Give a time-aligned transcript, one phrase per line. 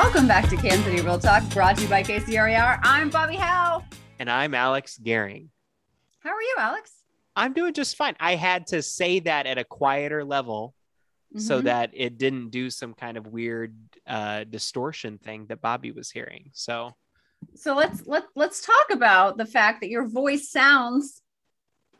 [0.00, 2.78] Welcome back to Kansas City Real Talk, brought to you by KCRAR.
[2.84, 3.82] I'm Bobbi Howe.
[4.20, 5.48] And I'm Alex Gehring.
[6.20, 6.92] How are you, Alex?
[7.34, 8.14] I'm doing just fine.
[8.20, 10.72] I had to say that at a quieter level
[11.36, 11.64] so Mhm.
[11.64, 13.74] that it didn't do some kind of weird
[14.06, 16.50] uh, distortion thing that Bobbi was hearing.
[16.54, 16.94] So
[17.54, 21.22] So let's let let's talk about the fact that your voice sounds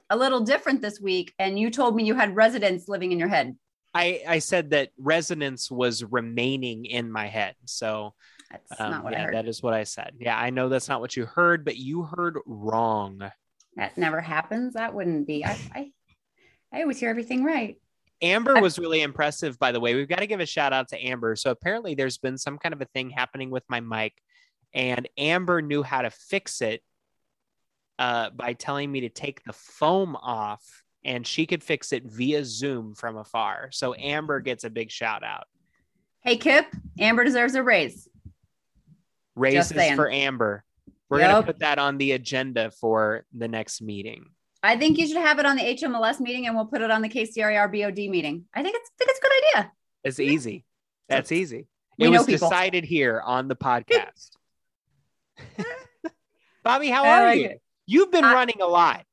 [0.08, 3.28] a little different this week, and you told me you had residents living in your
[3.28, 3.56] head.
[3.94, 7.54] I, I said that resonance was remaining in my head.
[7.64, 8.14] So
[8.50, 9.34] That's um, not what I heard.
[9.34, 10.12] that is what I said.
[10.18, 13.30] Yeah, I know that's not what you heard, but you heard wrong.
[13.76, 14.74] that never happens.
[14.74, 15.44] That wouldn't be.
[15.44, 15.92] I I,
[16.72, 17.76] I always hear everything right.
[18.20, 19.94] Amber was really impressive, by the way.
[19.94, 21.36] We've got to give a shout out to Amber.
[21.36, 24.12] So apparently, there's been some kind of a thing happening with my mic,
[24.74, 26.82] and Amber knew how to fix it
[27.98, 32.44] uh, by telling me to take the foam off, and she could fix it via
[32.44, 33.70] Zoom from afar.
[33.72, 35.46] So Amber gets a big shout out.
[36.22, 36.66] Hey, Kip,
[37.00, 38.06] Amber deserves a raise.
[39.34, 40.64] Raises for Amber.
[41.08, 44.26] We're gonna put that on the agenda for the next meeting.
[44.62, 47.00] I think you should have it on the HMLS meeting, and we'll put it on
[47.00, 48.44] the KCRAR BOD meeting.
[48.52, 49.72] I think it's I think it's a good idea.
[50.04, 50.66] It's easy.
[51.08, 51.68] That's easy.
[51.98, 52.50] We it was people.
[52.50, 54.32] decided here on the podcast.
[56.66, 57.52] Bobbi, how are you?
[57.86, 59.06] You've been I- running a lot.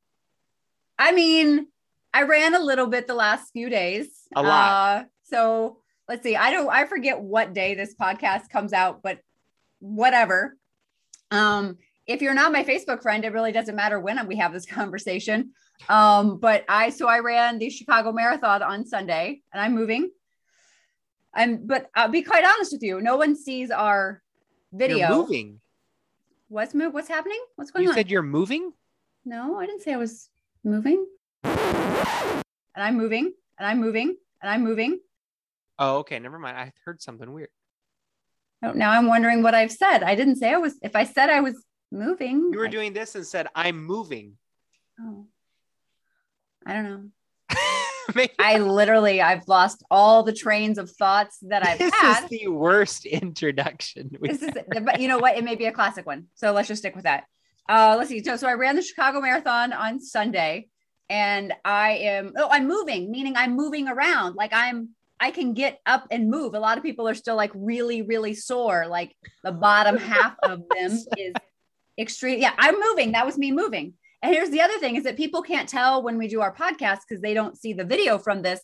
[0.98, 1.67] I mean,
[2.16, 4.08] I ran a little bit the last few days.
[4.33, 4.71] A lot.
[4.71, 6.38] Uh, so let's see.
[6.38, 6.69] I don't.
[6.69, 9.19] I forget what day this podcast comes out, but
[9.80, 10.58] whatever.
[11.30, 11.77] Um,
[12.08, 15.52] if you're not my Facebook friend, it really doesn't matter when we have this conversation.
[15.89, 20.09] Um, but I so I ran the Chicago Marathon on Sunday, and I'm moving.
[21.33, 23.02] I'm, but I'll be quite honest with you.
[23.02, 24.23] No one sees our
[24.71, 24.99] video.
[24.99, 25.59] You're moving.
[26.47, 26.93] What's move?
[26.93, 27.43] What's happening?
[27.58, 27.95] What's going You on?
[27.97, 28.71] You said you're moving?
[29.25, 30.30] No, I didn't say I was
[30.63, 31.05] moving.
[31.56, 35.00] And I'm moving, and I'm moving, and I'm moving.
[35.80, 36.20] Oh, okay.
[36.20, 36.58] Never mind.
[36.58, 37.50] I heard something weird.
[38.64, 40.04] Oh, now I'm wondering what I've said.
[40.04, 40.76] I didn't say I was.
[40.82, 44.34] If I said I was moving, You were I- doing this and said, I'm moving.
[45.00, 45.28] Oh,
[46.66, 48.26] I don't know.
[48.39, 52.23] I literally, I've lost all the trains of thoughts that I've this had.
[52.26, 54.11] is the worst introduction.
[54.22, 54.52] this is,
[54.84, 55.38] but you know what?
[55.38, 56.26] It may be a classic one.
[56.36, 57.23] So let's just stick with that.
[57.67, 58.23] Uh, let's see.
[58.23, 60.67] So, so I ran the Chicago Marathon on Sunday,
[61.10, 62.33] and I am.
[62.38, 64.36] Oh, I'm moving, meaning I'm moving around.
[64.36, 64.89] Like I'm.
[65.17, 66.55] I can get up and move.
[66.55, 68.86] A lot of people are still like really, really sore.
[68.86, 71.33] Like the bottom half of them is
[71.98, 72.42] extreme.
[72.42, 73.14] Yeah, I'm moving.
[73.14, 73.93] That was me moving.
[74.21, 76.99] And here's the other thing is that people can't tell when we do our podcast
[77.08, 78.60] because they don't see the video from this,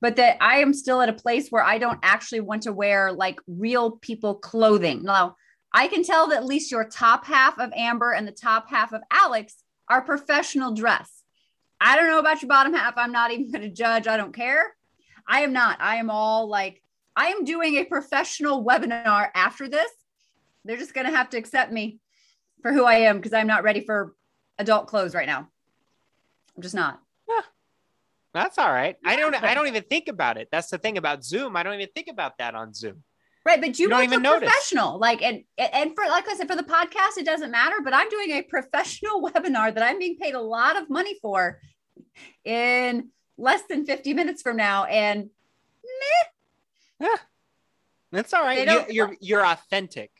[0.00, 3.12] but that I am still at a place where I don't actually want to wear
[3.12, 5.02] like real people clothing.
[5.02, 5.36] Now,
[5.72, 8.92] I can tell that at least your top half of Amber and the top half
[8.92, 9.56] of Alex
[9.88, 11.15] are professional dress.
[11.80, 12.94] I don't know about your bottom half.
[12.96, 14.06] I'm not even going to judge.
[14.06, 14.74] I don't care.
[15.26, 15.80] I am not.
[15.80, 16.82] I am all like,
[17.14, 19.90] I am doing a professional webinar after this.
[20.64, 21.98] They're just going to have to accept me
[22.62, 24.14] for who I am because I'm not ready for
[24.58, 25.48] adult clothes right now.
[26.56, 27.00] I'm just not.
[27.28, 27.42] Yeah.
[28.32, 28.96] That's all right.
[29.04, 30.48] I don't I don't even think about it.
[30.50, 31.56] That's the thing about Zoom.
[31.56, 33.02] I don't even think about that on Zoom.
[33.46, 34.48] Right, but you, You don't even notice.
[34.48, 34.98] professional.
[34.98, 37.76] Like, and and for like I said, for the podcast, it doesn't matter.
[37.82, 41.60] But I'm doing a professional webinar that I'm being paid a lot of money for
[42.44, 45.30] in less than 50 minutes from now, and
[48.10, 48.66] That's all right.
[48.66, 50.10] You, you're you're authentic.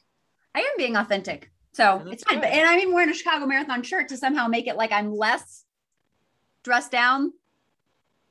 [0.54, 1.50] I am being authentic.
[1.72, 2.36] So That's it's fine.
[2.36, 2.42] good.
[2.42, 5.12] But and I'm even wearing a Chicago Marathon shirt to somehow make it like I'm
[5.12, 5.64] less
[6.62, 7.32] dressed down.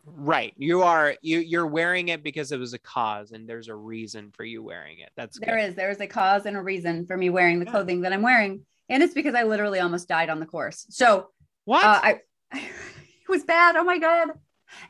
[0.05, 0.53] Right.
[0.57, 4.31] You are you you're wearing it because it was a cause and there's a reason
[4.31, 5.09] for you wearing it.
[5.15, 5.63] That's There is.
[5.63, 5.69] There good.
[5.71, 7.71] is there is a cause and a reason for me wearing the Yeah.
[7.71, 10.85] clothing that I'm wearing, and it's because I literally almost died on the course.
[10.89, 11.29] So
[11.65, 11.83] What?
[11.83, 12.19] Uh, I,
[12.53, 13.75] it was bad.
[13.75, 14.29] Oh my god!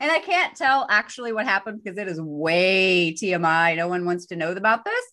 [0.00, 3.76] And I can't tell actually what happened because it is way TMI.
[3.76, 5.04] No one wants to know about this.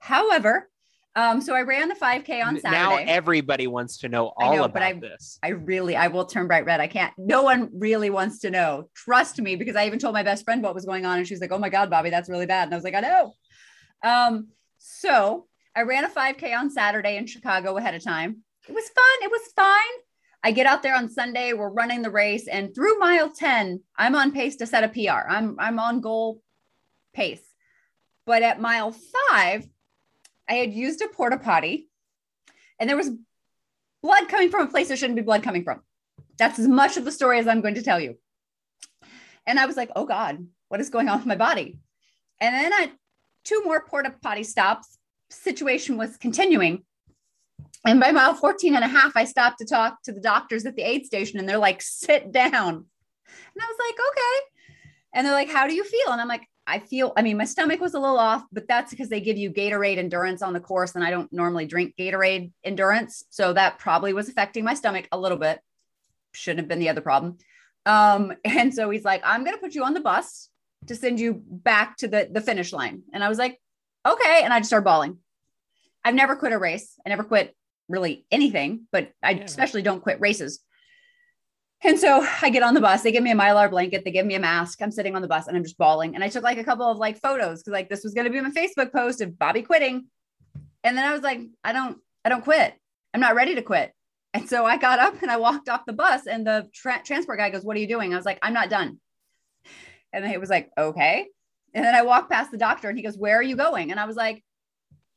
[0.00, 0.68] However,
[1.16, 2.70] um, so I ran the 5K on Saturday.
[2.70, 5.38] now everybody wants to know I all know, about but I- this.
[5.42, 6.78] I really, I will turn bright red.
[6.80, 7.12] I can't.
[7.18, 8.88] No one really wants to know.
[8.94, 11.34] Trust me, because I even told my best friend what was going on, and she
[11.34, 13.32] was like, "Oh my god, Bobbi, that's really bad." And I was like, "I know."
[14.04, 14.48] Um,
[14.78, 18.42] so I ran a 5K on Saturday in Chicago ahead of time.
[18.68, 19.04] It was fun.
[19.22, 20.00] It was fine.
[20.42, 21.54] I get out there on Sunday.
[21.54, 25.28] We're running the race, and through mile 10, I'm on pace to set a PR.
[25.28, 26.42] I'm I'm on goal
[27.14, 27.42] pace.
[28.26, 28.94] But at mile
[29.30, 29.66] five,
[30.48, 31.88] I had used a porta potty,
[32.78, 33.10] and there was
[34.02, 35.82] blood coming from a place there shouldn't be blood coming from.
[36.38, 38.18] That's as much of the story as I'm going to tell you.
[39.46, 41.78] And I was like, oh God, what is going on with my body?
[42.40, 42.92] And then I
[43.44, 44.98] two more porta potty stops.
[45.30, 46.84] Situation was continuing.
[47.86, 50.76] And by mile 14 and a half, I stopped to talk to the doctors at
[50.76, 52.52] the aid station, and they're like, sit down.
[52.52, 54.60] And I was like, okay.
[55.14, 56.10] And they're like, how do you feel?
[56.10, 58.90] And I'm like, I feel, I mean, my stomach was a little off, but that's
[58.90, 60.94] because they give you Gatorade endurance on the course.
[60.94, 63.24] And I don't normally drink Gatorade endurance.
[63.30, 65.60] So that probably was affecting my stomach a little bit.
[66.32, 67.38] Shouldn't have been the other problem.
[67.84, 70.48] Um, and so he's like, I'm going to put you on the bus
[70.86, 73.02] to send you back to the, the finish line.
[73.12, 73.60] And I was like,
[74.06, 74.40] okay.
[74.42, 75.18] And I just started bawling.
[76.04, 76.94] I've never quit a race.
[77.04, 77.54] I never quit
[77.88, 79.44] really anything, but I yeah.
[79.44, 80.60] especially don't quit races.
[81.84, 83.02] And so I get on the bus.
[83.02, 84.04] They give me a mylar blanket.
[84.04, 84.80] They give me a mask.
[84.80, 86.14] I'm sitting on the bus and I'm just bawling.
[86.14, 88.32] And I took like a couple of like photos because like this was going to
[88.32, 90.06] be my Facebook post of Bobbi quitting.
[90.84, 92.74] And then I was like, I don't, I don't quit.
[93.12, 93.92] I'm not ready to quit.
[94.36, 96.26] And so I got up and I walked off the bus.
[96.26, 98.68] And the tra- transport guy goes, "What are you doing?" I was like, "I'm not
[98.68, 99.00] done."
[100.12, 101.26] And he was like, "Okay."
[101.72, 103.98] And then I walked past the doctor and he goes, "Where are you going?" And
[103.98, 104.44] I was like,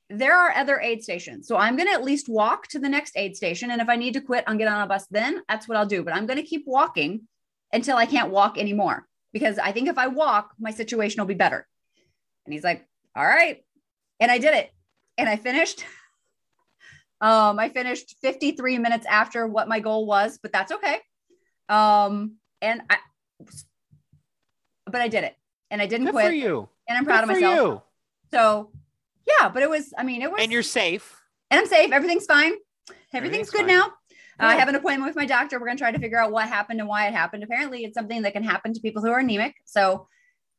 [0.09, 1.47] there are other aid stations.
[1.47, 3.71] So I'm going to at least walk to the next aid station.
[3.71, 5.85] And if I need to quit and get on a bus, then that's what I'll
[5.85, 6.03] do.
[6.03, 7.27] But I'm going to keep walking
[7.71, 11.35] until I can't walk anymore because I think if I walk, my situation will be
[11.35, 11.67] better.
[12.45, 13.63] And he's like, all right.
[14.19, 14.71] And I did it.
[15.17, 15.85] And I finished.
[17.21, 20.99] Um, I finished 53 minutes after what my goal was, but that's okay.
[21.67, 22.97] Um, and I,
[24.85, 25.35] but I did it
[25.69, 26.27] and I didn't Good quit.
[26.27, 26.69] For you.
[26.87, 27.55] And I'm proud Good of myself.
[27.57, 27.81] You.
[28.31, 28.71] So
[29.39, 30.41] yeah, but it was, I mean, it was.
[30.41, 31.15] And you're safe.
[31.51, 31.91] And I'm safe.
[31.91, 32.53] Everything's fine.
[33.13, 33.67] Everything's, Everything's good fine.
[33.67, 33.93] now.
[34.39, 35.59] Uh, I have an appointment with my doctor.
[35.59, 37.43] We're going to try to figure out what happened and why it happened.
[37.43, 39.55] Apparently, it's something that can happen to people who are anemic.
[39.65, 40.07] So,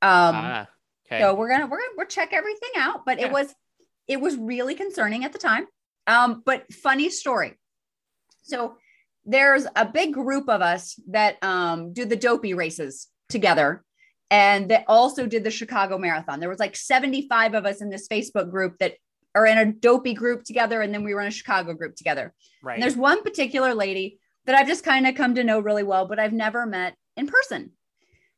[0.03, 0.67] um, ah,
[1.07, 1.21] okay.
[1.21, 3.07] so we're gonna we're gonna we'll check everything out.
[3.07, 3.27] But yeah.
[3.27, 3.55] it was
[4.07, 5.67] it was really concerning at the time.
[6.07, 7.55] Um, but funny story.
[8.43, 8.77] So
[9.25, 13.85] there's a big group of us that um, do the dopey races together
[14.31, 16.41] and that also did the Chicago Marathon.
[16.41, 18.95] There was like 75 of us in this Facebook group that
[19.35, 22.33] are in a dopey group together, and then we were in a Chicago group together.
[22.63, 22.75] Right.
[22.75, 26.07] And there's one particular lady that I've just kind of come to know really well,
[26.07, 27.73] but I've never met in person.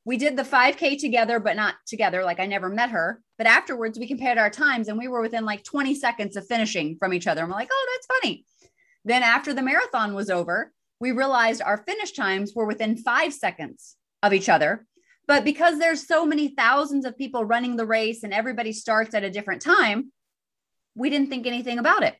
[0.05, 2.25] We did the 5K together, but not together.
[2.25, 3.23] Like I never met her.
[3.39, 6.97] But afterwards, we compared our times and we were within like 20 seconds of finishing
[6.99, 7.43] from each other.
[7.43, 8.45] And we're like, oh, that's funny.
[9.05, 13.97] Then after the marathon was over, we realized our finish times were within five seconds
[14.23, 14.87] of each other.
[15.27, 19.25] But because there's so many thousands of people running the race and everybody starts at
[19.25, 20.13] a different time,
[20.95, 22.17] we didn't think anything about it.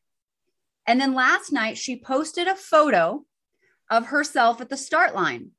[0.87, 3.25] And then last night, she posted a photo
[3.91, 5.51] of herself at the start line.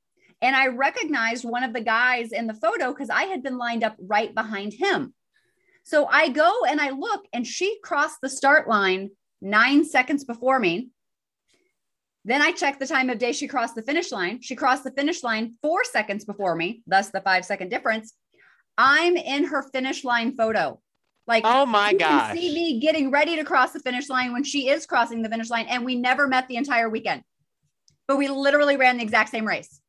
[0.42, 3.84] And I recognized one of the guys in the photo because I had been lined
[3.84, 5.14] up right behind him.
[5.84, 9.10] So I go and I look, and she crossed the start line
[9.40, 10.88] nine seconds before me.
[12.24, 14.40] Then I checked the time of day she crossed the finish line.
[14.40, 18.14] She crossed the finish line four seconds before me, thus the five second difference.
[18.78, 20.80] I'm in her finish line photo.
[21.26, 24.68] Like, oh my god, see me getting ready to cross the finish line when she
[24.68, 27.22] is crossing the finish line, and we never met the entire weekend,
[28.06, 29.80] but we literally ran the exact same race.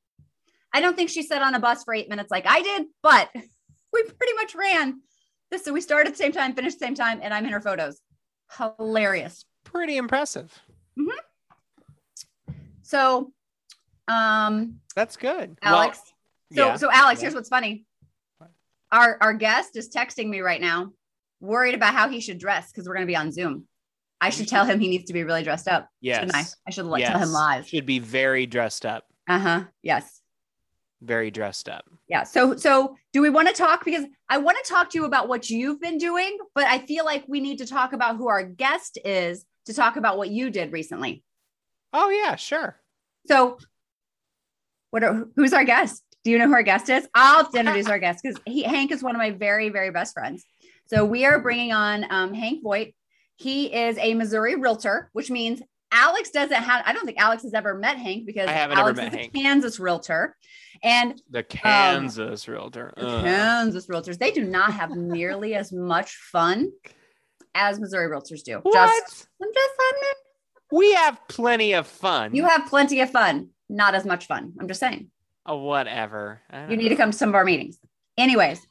[0.74, 3.30] I don't think she sat on a bus for eight minutes like I did, but
[3.94, 5.02] we pretty much ran
[5.52, 5.66] this.
[5.66, 7.62] So we started at the same time, finished the same time, and I'm in her
[7.62, 8.00] photos.
[8.58, 9.44] Hilarious.
[9.66, 10.54] Pretty impressive.
[10.98, 11.18] Mm-hmm.
[12.86, 13.32] So,
[14.08, 16.00] um, that's good, Alex.
[16.52, 16.76] Well, so, yeah.
[16.78, 17.24] so Alex, yeah.
[17.24, 17.84] here's what's funny.
[18.92, 20.92] Our our guest is texting me right now,
[21.42, 23.66] worried about how he should dress because we're going to be on Zoom.
[24.22, 25.90] I should tell him he needs to be really dressed up.
[26.00, 26.46] Yes, I?
[26.68, 26.72] I?
[26.72, 27.10] should yes.
[27.10, 27.68] tell him live.
[27.68, 29.04] Should be very dressed up.
[29.28, 29.64] Uh huh.
[29.81, 30.22] Yes.
[31.02, 31.86] Very dressed up.
[32.08, 32.24] Yeah.
[32.24, 35.28] So so do we want to talk because I want to talk to you about
[35.28, 38.44] what you've been doing, but I feel like we need to talk about who our
[38.44, 41.24] guest is to talk about what you did recently.
[41.92, 42.78] Oh yeah, sure.
[43.28, 43.58] So,
[44.92, 46.04] what are who's our guest?
[46.24, 47.08] Do you know who our guest is?
[47.14, 50.44] I'll introduce our guest because Hank is one of my very very best friends.
[50.88, 52.94] So we are bringing on um, Hank Vogt.
[53.38, 56.84] He is a Missouri realtor, which means Alex doesn't have.
[56.86, 59.32] I don't think Alex has ever met Hank because Alex is Hank.
[59.36, 60.36] a Kansas realtor,
[60.84, 64.18] and the Kansas um, realtor, the Kansas realtors.
[64.18, 66.72] They do not have nearly as much fun
[67.54, 68.60] as Missouri realtors do.
[68.62, 68.74] What?
[68.74, 69.96] Just, I'm just, I'm
[70.76, 72.36] we have plenty of fun.
[72.36, 73.50] You have plenty of fun.
[73.70, 74.54] Not as much fun.
[74.60, 75.10] I'm just saying.
[75.46, 76.42] Oh, whatever.
[76.70, 77.80] You need to come to some of our meetings.
[78.18, 78.66] Anyways,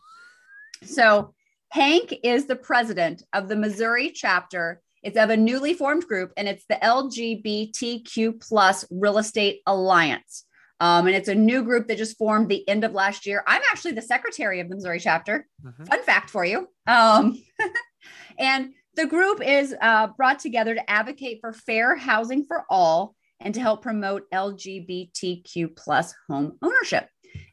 [0.82, 1.34] so
[1.70, 4.82] Hank is the president of the Missouri chapter.
[5.02, 10.44] It's of a newly formed group, and it's the LGBTQ plus Real Estate Alliance.
[10.80, 13.42] Um, and it's a new group that just formed the end of last year.
[13.46, 15.46] I'm actually the secretary of the Missouri chapter.
[15.64, 15.84] Mm-hmm.
[15.84, 16.68] Fun fact for you.
[16.86, 17.42] Um,
[18.38, 23.54] and the group is uh, brought together to advocate for fair housing for all and
[23.54, 27.08] to help promote LGBTQ plus home ownership.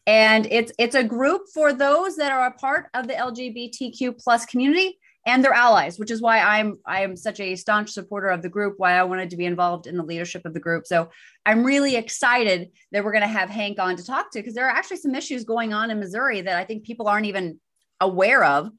[0.07, 4.45] And it's it's a group for those that are a part of the LGBTQ plus
[4.45, 8.41] community and their allies, which is why I'm I am such a staunch supporter of
[8.41, 10.87] the group, why I wanted to be involved in the leadership of the group.
[10.87, 11.09] So
[11.45, 14.67] I'm really excited that we're going to have Hank on to talk to because there
[14.67, 17.59] are actually some issues going on in Missouri that I think people aren't even
[17.99, 18.71] aware of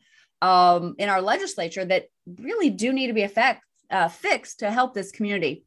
[0.42, 2.08] um, in our legislature that
[2.38, 5.64] really do need to be effect, uh, fixed to help this community.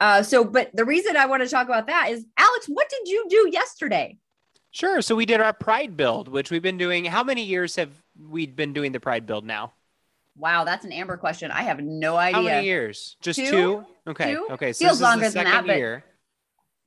[0.00, 3.08] Uh, so, but the reason I want to talk about that is, Alex, what did
[3.08, 4.18] you do yesterday?
[4.70, 5.02] Sure.
[5.02, 7.04] So we did our Pride build, which we've been doing.
[7.04, 9.72] How many years have we been doing the Pride build now?
[10.36, 11.50] Wow, that's an Amber question.
[11.52, 12.36] I have no idea.
[12.36, 13.16] How many years?
[13.20, 13.50] Just two?
[13.50, 13.84] Two?
[14.08, 14.34] Okay.
[14.34, 14.48] Two?
[14.50, 14.72] Okay.
[14.72, 16.04] So Feels this longer is the than second that, but- year.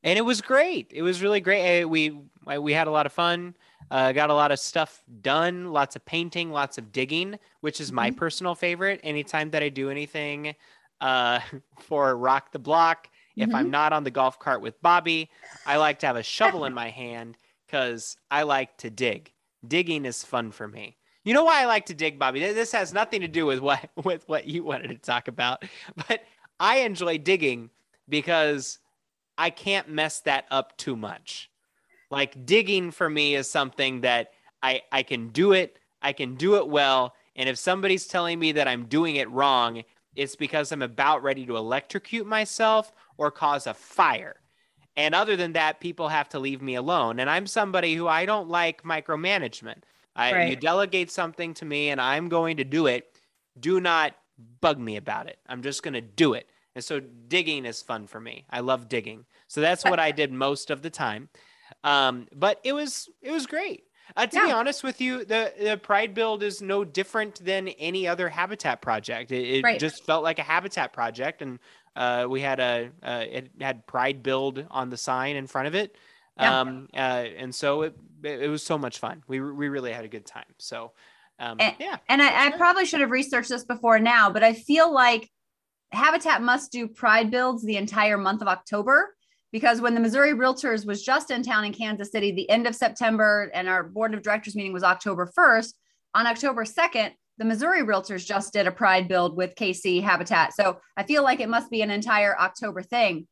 [0.03, 0.91] And it was great.
[0.93, 1.81] It was really great.
[1.84, 2.17] Uh, We
[2.60, 3.55] we had a lot of fun.
[3.89, 5.72] Uh, got a lot of stuff done.
[5.72, 6.51] Lots of painting.
[6.51, 8.17] Lots of digging, which is my Mhm.
[8.17, 9.00] personal favorite.
[9.03, 10.56] Anytime that I do anything
[11.00, 11.39] uh,
[11.79, 13.56] for Rock the Block, if Mm-hmm.
[13.56, 15.29] I'm not on the golf cart with Bobbi,
[15.65, 19.32] I like to have a shovel in my hand because I like to dig.
[19.67, 20.98] Digging is fun for me.
[21.24, 22.39] You know why I like to dig, Bobbi?
[22.39, 25.63] This has nothing to do with what with what you wanted to talk about,
[26.08, 26.22] but
[26.60, 27.70] I enjoy digging
[28.10, 28.79] because
[29.38, 31.51] I can't mess that up too much.
[32.10, 34.32] Like digging for me is something that
[34.64, 38.52] I I can do it, I can do it well, and if somebody's telling me
[38.54, 39.84] that I'm doing it wrong,
[40.16, 44.38] it's because I'm about ready to electrocute myself or cause a fire.
[44.96, 47.20] And other than that, people have to leave me alone.
[47.20, 49.84] And I'm somebody who I don't like micromanagement.
[50.16, 53.16] I, You delegate something to me and I'm going to do it.
[53.60, 54.16] Do not
[54.60, 55.38] bug me about it.
[55.48, 56.50] I'm just going to do it.
[56.74, 58.46] And so digging is fun for me.
[58.50, 59.26] I love digging.
[59.48, 61.30] So that's what I did most of the time.
[61.88, 63.84] Um, but it was it was great.
[64.15, 68.08] Uh, to be honest with you, the, the Pride build is no different than any
[68.08, 69.32] other habitat project.
[69.32, 69.79] It, it Right.
[69.79, 71.60] just felt like a habitat project, and
[71.96, 75.75] uh, we had a uh, it had Pride build on the sign in front of
[75.75, 75.96] it.
[76.39, 76.60] Yeah.
[76.62, 79.24] Um, uh, and so it, it it was so much fun.
[79.27, 80.53] We we really had a good time.
[80.58, 80.94] So
[81.39, 84.53] um, And- yeah, And I, I probably should have researched this before now, but I
[84.53, 85.29] feel like
[85.91, 89.15] Habitat must do pride builds the entire month of October
[89.51, 92.75] because when the Missouri Realtors was just in town in Kansas City, the end of
[92.75, 95.74] September, and our board of directors meeting was October 1st.
[96.16, 100.54] On October 2nd, the Missouri Realtors just did a pride build with KC Habitat.
[100.54, 103.27] So I feel like it must be an entire October thing.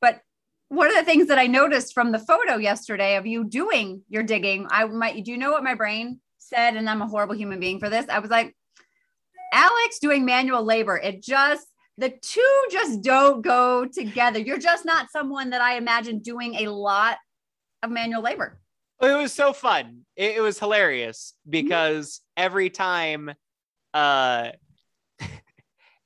[0.00, 0.20] But
[0.68, 4.22] one of the things that I noticed from the photo yesterday of you doing your
[4.22, 6.76] digging, I might, do you know what my brain said?
[6.76, 8.06] And I'm a horrible human being for this.
[8.08, 8.56] I was like,
[9.52, 10.96] Alex doing manual labor.
[10.96, 14.38] It just, the two just don't go together.
[14.38, 17.18] You're just not someone that I imagine doing a lot
[17.82, 18.58] of manual labor.
[19.00, 20.04] it was so fun.
[20.16, 23.30] It, it was hilarious because every time,
[23.92, 24.50] uh,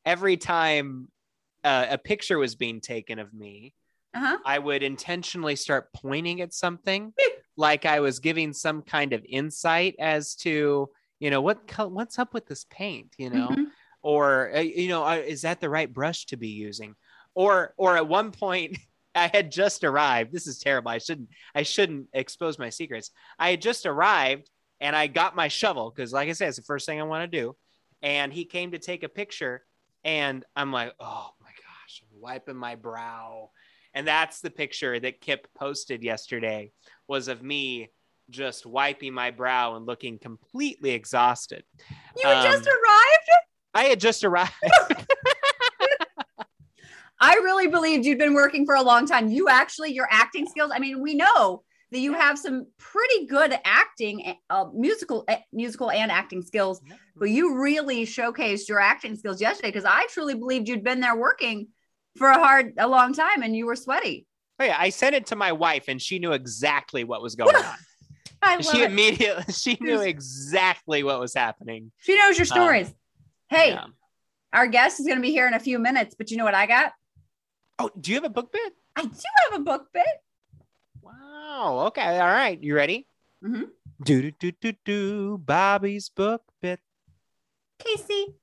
[0.05, 1.09] every time
[1.65, 3.75] uh, a picture was being taken of me,
[4.15, 4.39] Uh-huh.
[4.45, 7.13] I would intentionally start pointing at something,
[7.57, 10.89] like I was giving some kind of insight as to,
[11.21, 13.67] you know, what co- what's up with this paint, you know, Mhm.
[14.09, 16.95] Or uh, you know, is that the right brush to be using?
[17.35, 18.79] Or or at one point,
[19.15, 20.33] I had just arrived.
[20.33, 20.91] This is terrible.
[20.91, 23.11] I shouldn't I shouldn't expose my secrets.
[23.39, 24.49] I had just arrived
[24.81, 27.31] and I got my shovel because, like I said, it's the first thing I want
[27.31, 27.55] to do.
[28.01, 29.63] And he came to take a picture,
[30.05, 33.51] and I'm like, oh my gosh, I'm wiping my brow.
[33.93, 36.73] And that's the picture that Kip posted yesterday
[37.09, 37.91] was of me
[38.31, 41.65] just wiping my brow and looking completely exhausted.
[42.17, 43.48] You had just Um, arrived.
[43.79, 44.53] I had just arrived.
[47.21, 49.29] I really believed you'd been working for a long time.
[49.29, 50.73] You actually, your acting skills.
[50.75, 55.93] I mean, we know that you have some pretty good acting, uh, musical, uh, musical
[55.93, 56.81] and acting skills.
[57.17, 61.17] But you really showcased your acting skills yesterday because I truly believed you'd been there
[61.17, 61.69] working
[62.17, 64.27] for a hard, a long time, and you were sweaty.
[64.59, 67.55] Oh yeah, I sent it to my wife, and she knew exactly what was going
[67.55, 67.75] on.
[68.43, 68.91] I love she it.
[68.91, 71.93] immediately she knew exactly what was happening.
[71.99, 72.93] She knows your stories.
[73.51, 73.87] Hey, Yeah.
[74.53, 76.55] our guest is going to be here in a few minutes, but you know what
[76.55, 76.93] I got?
[77.79, 78.73] Oh, do you have a book bit?
[78.97, 79.19] I do
[79.51, 80.07] have a book bit.
[81.03, 81.85] Wow.
[81.89, 82.19] Okay.
[82.19, 82.61] All right.
[82.63, 83.07] You ready?
[83.43, 83.69] Mhm.
[84.03, 85.39] Do do do do do.
[85.39, 86.81] Bobbi's book bit.
[87.79, 88.35] Casey.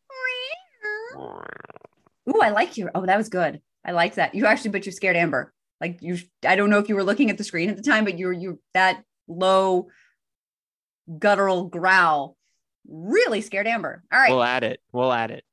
[2.28, 2.92] Ooh, I like your.
[2.96, 3.62] Oh, that was good.
[3.86, 4.34] I liked that.
[4.36, 5.54] You actually, but you scared Amber.
[5.80, 8.04] Like you, I don't know if you were looking at the screen at the time,
[8.06, 9.88] but you were you that low
[11.20, 12.36] guttural growl
[12.88, 14.04] really scared Amber.
[14.12, 14.32] All right.
[14.32, 14.80] We'll add it.
[14.92, 15.44] We'll add it.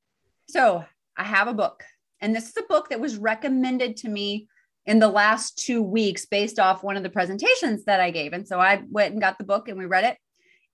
[0.49, 0.85] So
[1.17, 1.83] I have a book,
[2.21, 4.47] and this is a book that was recommended to me
[4.85, 8.33] in the last two weeks based off one of the presentations that I gave.
[8.33, 10.17] And so I went and got the book and we read it.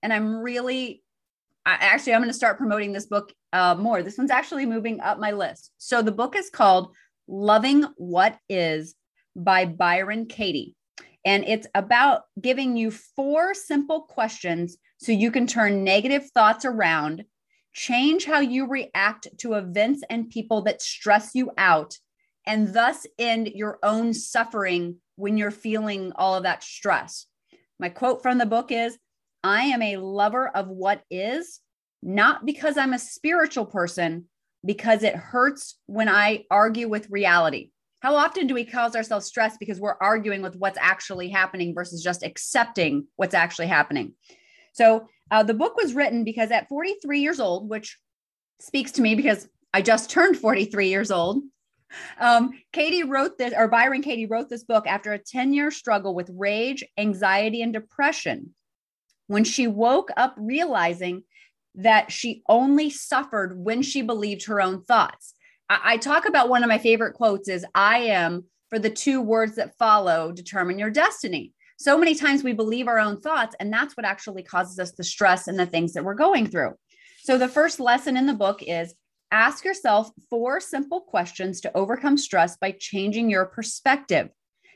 [0.02, 1.02] And I'm really,
[1.64, 4.02] I, actually, I'm going to start promoting this book uh, more.
[4.02, 5.72] This one's actually moving up my list.
[5.78, 6.94] So the book is called
[7.28, 8.94] Loving What Is
[9.36, 10.74] by Byron Katie.
[11.24, 17.24] And it's about giving you four simple questions so you can turn negative thoughts around
[17.72, 21.96] change how you react to events and people that stress you out,
[22.46, 27.26] and thus end your own suffering when you're feeling all of that stress.
[27.78, 28.98] My quote from the book is
[29.42, 31.60] I am a lover of what is,
[32.02, 34.26] not because I'm a spiritual person,
[34.64, 37.70] because it hurts when I argue with reality.
[38.00, 42.02] How often do we cause ourselves stress because we're arguing with what's actually happening versus
[42.02, 44.14] just accepting what's actually happening?
[44.72, 47.96] So, uh, the book was written because at 43 years old, which
[48.60, 51.42] speaks to me because I just turned 43 years old.
[52.18, 56.14] Um, Katie wrote this, or Byron Katie wrote this book after a 10 year struggle
[56.14, 58.54] with rage, anxiety, and depression.
[59.26, 61.22] When she woke up realizing
[61.76, 65.34] that she only suffered when she believed her own thoughts.
[65.68, 69.20] I, I talk about one of my favorite quotes is I am for the two
[69.20, 71.52] words that follow determine your destiny.
[71.80, 75.02] So many times we believe our own thoughts, and that's what actually causes us the
[75.02, 76.74] stress and the things that we're going through.
[77.22, 78.94] So, the first lesson in the book is
[79.30, 84.28] ask yourself four simple questions to overcome stress by changing your perspective.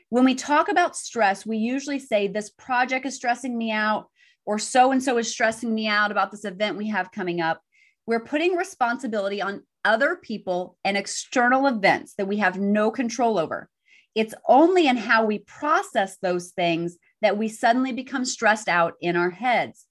[0.09, 4.09] When we talk about stress, we usually say, This project is stressing me out
[4.47, 7.61] or so and so is stressing me out about this event we have coming up.
[8.07, 13.69] We're putting responsibility on other people and external events that we have no control over.
[14.15, 19.15] It's only in how we process those things that we suddenly become stressed out in
[19.15, 19.85] our heads.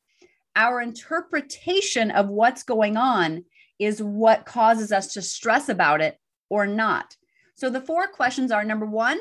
[0.57, 3.45] Our interpretation of what's going on
[3.79, 7.17] is what causes us to stress about it or not.
[7.57, 9.19] So the four questions are number one,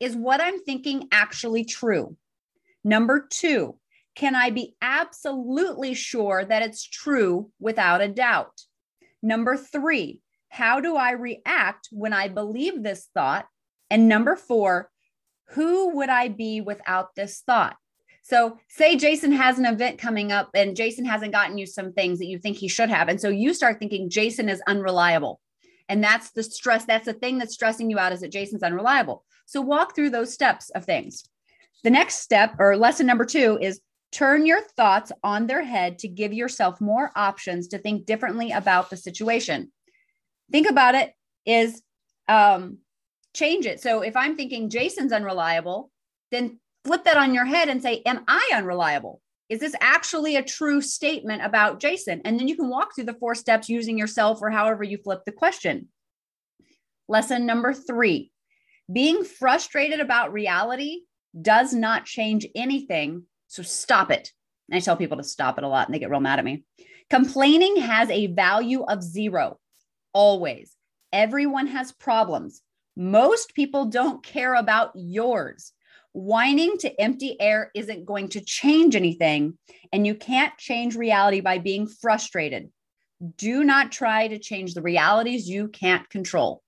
[0.00, 2.16] is what I'm thinking actually true?
[2.82, 3.78] Number two,
[4.14, 8.60] can I be absolutely sure that it's true without a doubt?
[9.22, 13.46] Number three, how do I react when I believe this thought?
[13.90, 14.90] And number four,
[15.50, 17.76] who would I be without this thought?
[18.22, 22.18] So, say Jason has an event coming up and Jason hasn't gotten you some things
[22.18, 23.08] that you think he should have.
[23.08, 25.40] And so you start thinking Jason is unreliable.
[25.90, 26.86] And that's the stress.
[26.86, 29.24] That's the thing that's stressing you out is that Jason's unreliable.
[29.44, 31.28] So, walk through those steps of things.
[31.82, 33.80] The next step or lesson number two is
[34.14, 38.88] Turn your thoughts on their head to give yourself more options to think differently about
[38.88, 39.72] the situation.
[40.52, 41.12] Think about it
[41.44, 41.82] is
[42.28, 42.78] um,
[43.34, 43.80] change it.
[43.80, 45.90] So if I'm thinking Jason's unreliable,
[46.30, 49.20] then flip that on your head and say, Am I unreliable?
[49.48, 52.22] Is this actually a true statement about Jason?
[52.24, 55.22] And then you can walk through the four steps using yourself or however you flip
[55.26, 55.88] the question.
[57.08, 58.30] Lesson number three
[58.92, 61.00] being frustrated about reality
[61.40, 64.32] does not change anything so stop it.
[64.68, 66.44] And I tell people to stop it a lot and they get real mad at
[66.44, 66.64] me.
[67.08, 69.58] Complaining has a value of zero,
[70.12, 70.74] always.
[71.12, 72.62] Everyone has problems.
[72.96, 75.72] Most people don't care about yours.
[76.12, 79.58] Whining to empty air isn't going to change anything,
[79.92, 82.70] and you can't change reality by being frustrated.
[83.36, 86.62] Do not try to change the realities you can't control.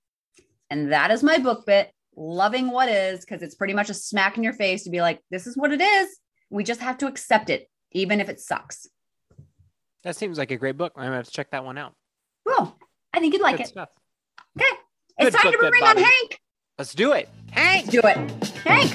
[0.69, 4.37] And that is my book bit, loving what is, because it's pretty much a smack
[4.37, 6.09] in your face to be like, this is what it is.
[6.49, 8.87] We just have to accept it, even if it sucks.
[10.03, 10.93] That seems like a great book.
[10.97, 11.93] I'm gonna have to check that one out.
[12.45, 12.77] Cool.
[13.13, 13.69] I think you'd like Good it.
[13.69, 13.89] Stuff.
[14.57, 14.77] Okay.
[15.19, 16.39] It's Good time to bring on Hank.
[16.77, 17.27] Let's do it.
[17.49, 17.91] Hank.
[17.91, 18.17] Let's do it.
[18.63, 18.93] Hank.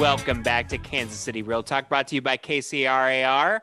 [0.00, 3.60] Welcome back to Kansas City Real Talk, brought to you by KCRAR.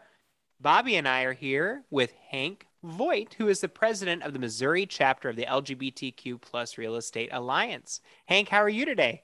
[0.64, 4.86] Bobbi and I are here with Hank Vogt, who is the president of the Missouri
[4.86, 8.00] chapter of the LGBTQ plus Real Estate Alliance.
[8.28, 9.24] Hank, how are you today?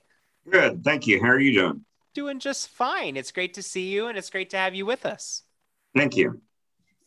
[0.51, 1.21] Good, thank you.
[1.21, 1.85] How are you doing?
[2.13, 3.15] Doing just fine.
[3.15, 5.43] It's great to see you, and it's great to have you with us.
[5.95, 6.41] Thank you.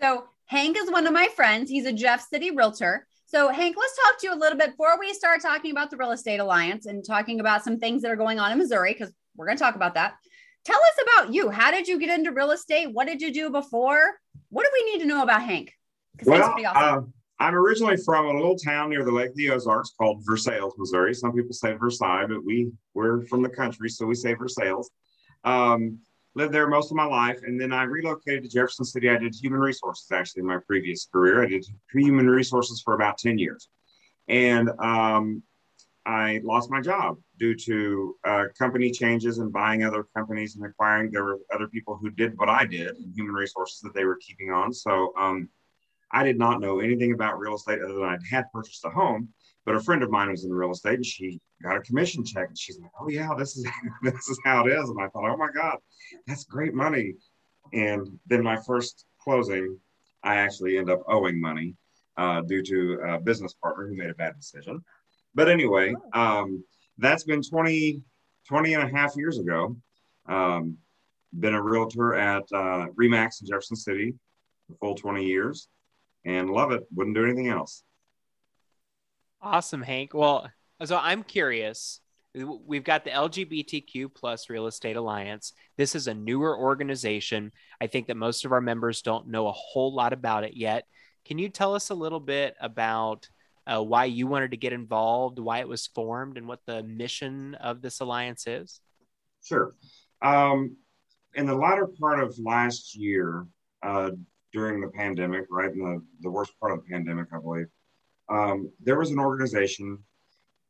[0.00, 1.68] So Hank is one of my friends.
[1.68, 3.06] He's a Jeff City realtor.
[3.26, 5.96] So Hank, let's talk to you a little bit before we start talking about the
[5.96, 9.12] Real Estate Alliance and talking about some things that are going on in Missouri, because
[9.36, 10.14] we're going to talk about that.
[10.64, 11.50] Tell us about you.
[11.50, 12.86] How did you get into real estate?
[12.92, 14.18] What did you do before?
[14.50, 15.72] What do we need to know about Hank?
[16.24, 16.64] Well, awesome.
[16.64, 17.00] uh,
[17.38, 21.14] I'm originally from a little town near the Lake of the Ozarks called Versailles, Missouri.
[21.14, 24.88] Some people say Versailles, but we we're from the country, so we say Versailles.
[25.44, 25.98] Um,
[26.36, 29.08] lived there most of my life, and then I relocated to Jefferson City.
[29.10, 31.42] I did human resources actually in my previous career.
[31.42, 33.68] I did human resources for about ten years,
[34.28, 35.42] and um,
[36.04, 41.10] I lost my job due to uh, company changes and buying other companies and acquiring.
[41.10, 44.16] There were other people who did what I did in human resources that they were
[44.16, 44.72] keeping on.
[44.72, 45.48] So um,
[46.12, 49.30] I did not know anything about real estate other than I had purchased a home.
[49.66, 52.48] But a friend of mine was in real estate and she got a commission check
[52.48, 53.66] and she's like, "Oh yeah, this is
[54.02, 55.78] this is how it is." And I thought, "Oh my god,
[56.26, 57.14] that's great money."
[57.72, 59.78] And then my first closing,
[60.22, 61.74] I actually end up owing money
[62.16, 64.82] uh, due to a business partner who made a bad decision.
[65.34, 66.20] But anyway, oh.
[66.20, 66.64] um,
[66.98, 68.02] that's been 20,
[68.48, 69.76] 20 and a half years ago.
[70.28, 70.78] Um,
[71.38, 74.14] been a realtor at uh, Remax in Jefferson City
[74.66, 75.68] for full 20 years
[76.24, 76.84] and love it.
[76.94, 77.82] Wouldn't do anything else.
[79.46, 80.12] Awesome, Hank.
[80.12, 80.50] Well,
[80.84, 82.00] so I'm curious.
[82.34, 85.52] we've got the LGBTQ plus Real Estate Alliance.
[85.76, 87.52] This is a newer organization.
[87.80, 90.84] I think that most of our members don't know a whole lot about it yet.
[91.24, 93.28] Can you tell us a little bit about
[93.68, 97.54] uh, why you wanted to get involved, why it was formed, and what the mission
[97.54, 98.80] of this alliance is?
[99.44, 99.76] Sure.
[100.22, 100.76] Um,
[101.34, 103.46] in the latter part of last year,
[103.84, 104.10] uh,
[104.52, 107.66] during the pandemic, right in the, the worst part of the pandemic, I believe,
[108.28, 109.98] um, there was an organization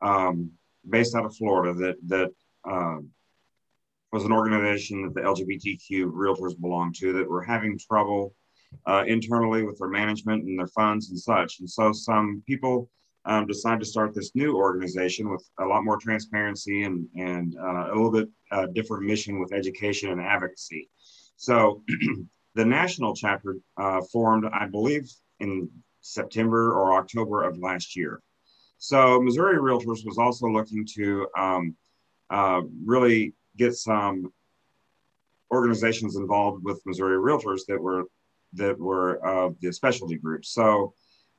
[0.02, 0.50] um,
[0.88, 2.30] based out of Florida that that
[2.70, 3.10] um,
[4.12, 8.34] was an organization that the LGBTQ realtors belonged to that were having trouble
[8.86, 11.60] uh, internally with their management and their funds and such.
[11.60, 12.90] And so some people
[13.24, 17.86] um, decided to start this new organization with a lot more transparency and and uh,
[17.86, 20.88] a little bit uh, different mission with education and advocacy.
[21.36, 21.82] So
[22.54, 25.68] the national chapter uh, formed, I believe, in
[26.12, 28.20] September or October of last year.
[28.78, 31.76] So Missouri Realtors was also looking to um,
[32.30, 34.32] uh, really get some
[35.50, 38.04] organizations involved with Missouri Realtors that were
[38.54, 40.50] that were uh, the specialty groups.
[40.50, 40.94] So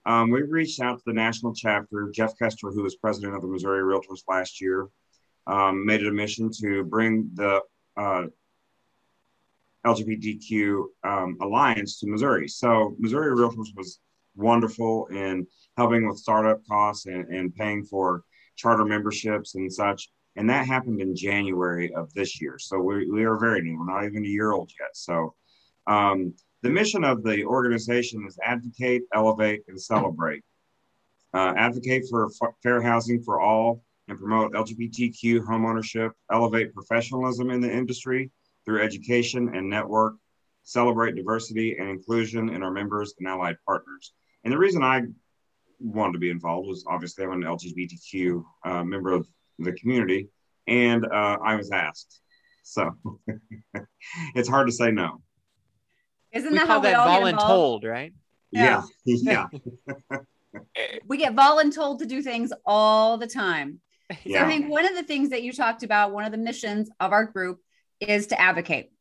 [0.06, 2.10] um, we reached out to the national chapter.
[2.14, 4.88] Jeff Kester, who was president of the Missouri Realtors last year,
[5.48, 7.62] um, made it a mission to bring the
[7.96, 8.26] uh,
[9.86, 12.48] LGBTQ um, alliance to Missouri.
[12.48, 14.00] So Missouri Realtors was
[14.38, 15.46] wonderful in
[15.76, 18.24] helping with startup costs and, and paying for
[18.56, 20.10] charter memberships and such.
[20.36, 22.58] And that happened in January of this year.
[22.60, 23.78] So we, we are very new.
[23.78, 24.90] We're not even a year old yet.
[24.94, 25.34] So
[25.88, 30.44] um, the mission of the organization is advocate, elevate, and celebrate.
[31.34, 37.60] Uh, advocate for f- fair housing for all and promote LGBTQ homeownership, elevate professionalism in
[37.60, 38.32] the industry
[38.66, 40.16] through education and network,
[40.64, 44.14] celebrate diversity and inclusion in our members and allied partners.
[44.44, 45.04] And the reason I
[45.80, 49.28] wanted to be involved was obviously I'm an LGBTQ uh, member of
[49.60, 50.30] the community,
[50.68, 52.22] and uh, I was asked.
[52.64, 52.92] So
[54.36, 55.22] it's hard to say no.
[56.32, 57.84] Isn't we that call how we that all get involved?
[57.86, 58.14] voluntold, right?
[58.52, 59.48] Yeah, yeah,
[61.08, 63.80] We get voluntold to do things all the time.
[64.24, 64.40] Yeah.
[64.40, 66.90] So I think one of the things that you talked about, one of the missions
[67.00, 67.60] of our group
[68.00, 68.92] is to advocate.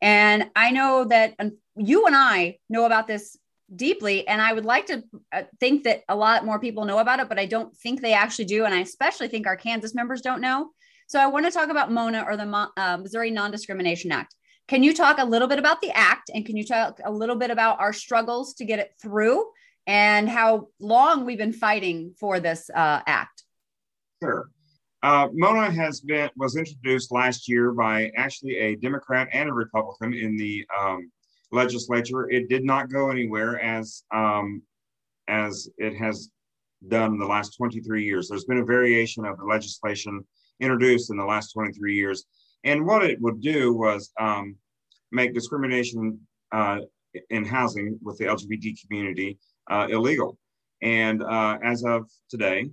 [0.00, 1.34] And I know that
[1.76, 3.36] you and I know about this
[3.74, 4.26] deeply.
[4.26, 5.02] And I would like to
[5.32, 8.12] uh, think that a lot more people know about it, but I don't think they
[8.12, 8.64] actually do.
[8.64, 10.70] And I especially think our Kansas members don't know.
[11.06, 14.34] So I want to talk about MONA or the uh, Missouri Non Discrimination Act.
[14.68, 17.36] Can you talk a little bit about the act and can you talk a little
[17.36, 19.46] bit about our struggles to get it through
[19.86, 23.44] and how long we've been fighting for this uh, act?
[24.22, 24.50] Sure.
[25.02, 30.12] Uh, Mona has been was introduced last year by actually a Democrat and a Republican
[30.12, 31.10] in the um,
[31.50, 32.30] legislature.
[32.30, 34.62] It did not go anywhere as um,
[35.28, 36.30] as it has
[36.88, 38.28] done in the last 23 years.
[38.28, 40.24] There's been a variation of the legislation
[40.60, 42.24] introduced in the last 23 years,
[42.64, 44.56] and what it would do was um,
[45.12, 46.18] make discrimination
[46.52, 46.78] uh,
[47.30, 49.38] in housing with the LGBT community
[49.70, 50.38] uh, illegal.
[50.82, 52.70] And uh, as of today,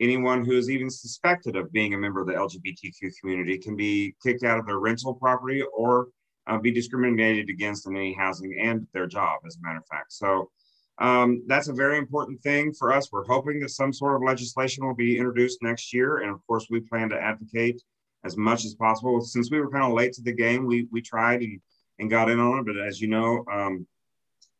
[0.00, 4.14] anyone who is even suspected of being a member of the LGBTQ community can be
[4.22, 6.08] kicked out of their rental property or
[6.46, 10.12] uh, be discriminated against in any housing and their job, as a matter of fact.
[10.12, 10.50] So
[10.98, 13.10] um, that's a very important thing for us.
[13.12, 16.18] We're hoping that some sort of legislation will be introduced next year.
[16.18, 17.82] And of course, we plan to advocate
[18.24, 19.20] as much as possible.
[19.20, 21.60] Since we were kind of late to the game, we, we tried and,
[21.98, 22.66] and got in on it.
[22.66, 23.86] But as you know, um,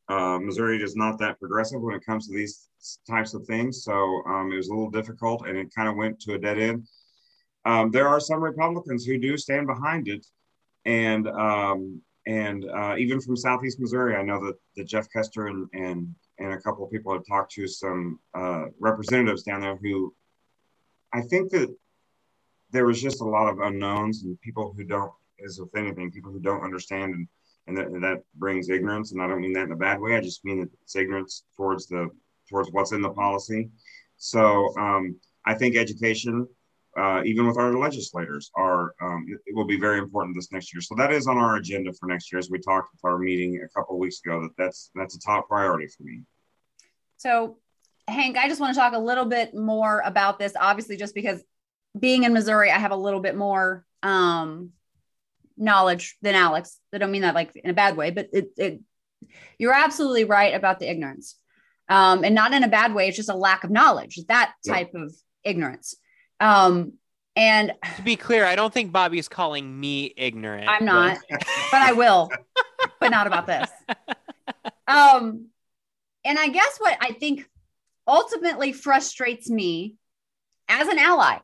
[0.08, 2.68] uh, Missouri is not that progressive when it comes to these
[3.08, 3.82] types of things.
[3.82, 6.58] So um, it was a little difficult and it kind of went to a dead
[6.58, 6.86] end.
[7.64, 10.24] Um, there are some Republicans who do stand behind it.
[10.86, 15.68] And um, and uh, even from Southeast Missouri, I know that, that Jeff Kester and,
[15.74, 20.12] and, and a couple of people have talked to some uh, representatives down there who
[21.12, 21.72] I think that
[22.72, 25.12] there was just a lot of unknowns and people who don't,
[25.44, 27.28] as with anything, people who don't understand and
[27.68, 29.12] and that, and that brings ignorance.
[29.12, 30.16] And I don't mean that in a bad way.
[30.16, 32.08] I just mean that it's ignorance towards the
[32.48, 33.70] towards what's in the policy.
[34.18, 36.46] So um, I think education,
[36.96, 40.72] uh, even with our legislators, are um, it, it, will be very important this next
[40.72, 40.80] year.
[40.80, 43.60] So that is on our agenda for next year, as we talked at our meeting
[43.62, 44.40] a couple of weeks ago.
[44.42, 46.22] That that's that's a top priority for me.
[47.18, 47.58] So,
[48.08, 50.54] Hank, I just want to talk a little bit more about this.
[50.58, 51.42] Obviously, just because
[51.98, 54.70] being in Missouri, I have a little bit more um,
[55.56, 56.78] knowledge than Alex.
[56.94, 58.80] I don't mean that like in a bad way, but it, it
[59.58, 61.36] you're absolutely right about the ignorance.
[61.88, 64.90] Um, and not in a bad way, it's just a lack of knowledge, that type
[64.94, 65.02] yeah.
[65.02, 65.94] of ignorance.
[66.40, 66.94] Um,
[67.34, 70.68] and to be clear, I don't think Bobbi's calling me ignorant.
[70.68, 72.30] I'm not, but, but I will,
[73.00, 73.68] but not about this.
[74.88, 75.46] Um,
[76.24, 77.48] and I guess what I think
[78.06, 79.96] ultimately frustrates me
[80.68, 81.38] as an ally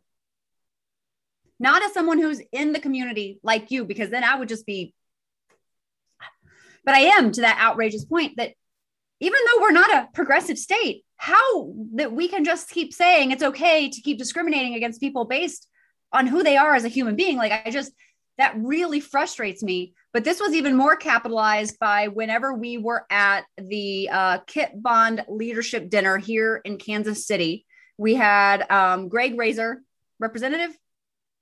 [1.63, 4.93] not as someone who's in the community like you, because then I would just be,
[6.85, 8.55] but I am to that outrageous point that
[9.21, 13.45] even though we're not a progressive state, how that we can just keep saying it's
[13.45, 15.69] okay to keep discriminating against people based
[16.13, 17.37] on who they are as a human being.
[17.37, 17.93] Like, I just,
[18.39, 19.95] that really frustrates me.
[20.13, 25.25] But this was even more capitalized by whenever we were at the uh, Kit Bond
[25.29, 27.67] leadership dinner here in Kansas City.
[27.97, 29.77] We had um, Greg Razer,
[30.19, 30.77] Representative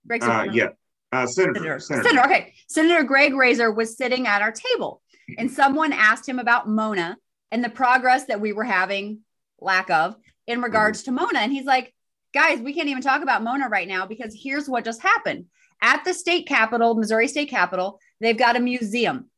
[0.07, 0.23] Greg.
[0.23, 0.69] Uh, yeah,
[1.11, 1.81] uh, Senator, Senator.
[1.81, 2.09] Senator.
[2.09, 2.27] Senator.
[2.27, 5.01] Okay, Senator Greg Razer was sitting at our table,
[5.39, 7.17] and someone asked him about Mona
[7.51, 9.21] and the progress that we were having,
[9.61, 11.17] lack of, in regards mm-hmm.
[11.17, 11.95] to Mona, and he's like,
[12.35, 15.47] "Guys, we can't even talk about Mona right now because here's what just happened."
[15.83, 19.31] At the state capitol, Missouri State Capitol, they've got a museum.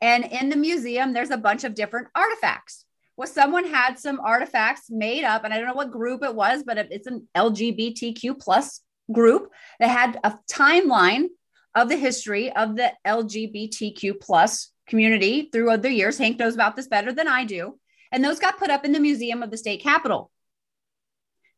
[0.00, 2.84] And in the museum, there's a bunch of different artifacts.
[3.16, 6.64] Well, someone had some artifacts made up, and I don't know what group it was,
[6.64, 11.28] but it's an LGBTQ plus group that had a timeline
[11.74, 16.18] of the history of the LGBTQ plus community through the years.
[16.18, 17.78] Hank knows about this better than I do.
[18.12, 20.30] And those got put up in the museum of the state capitol.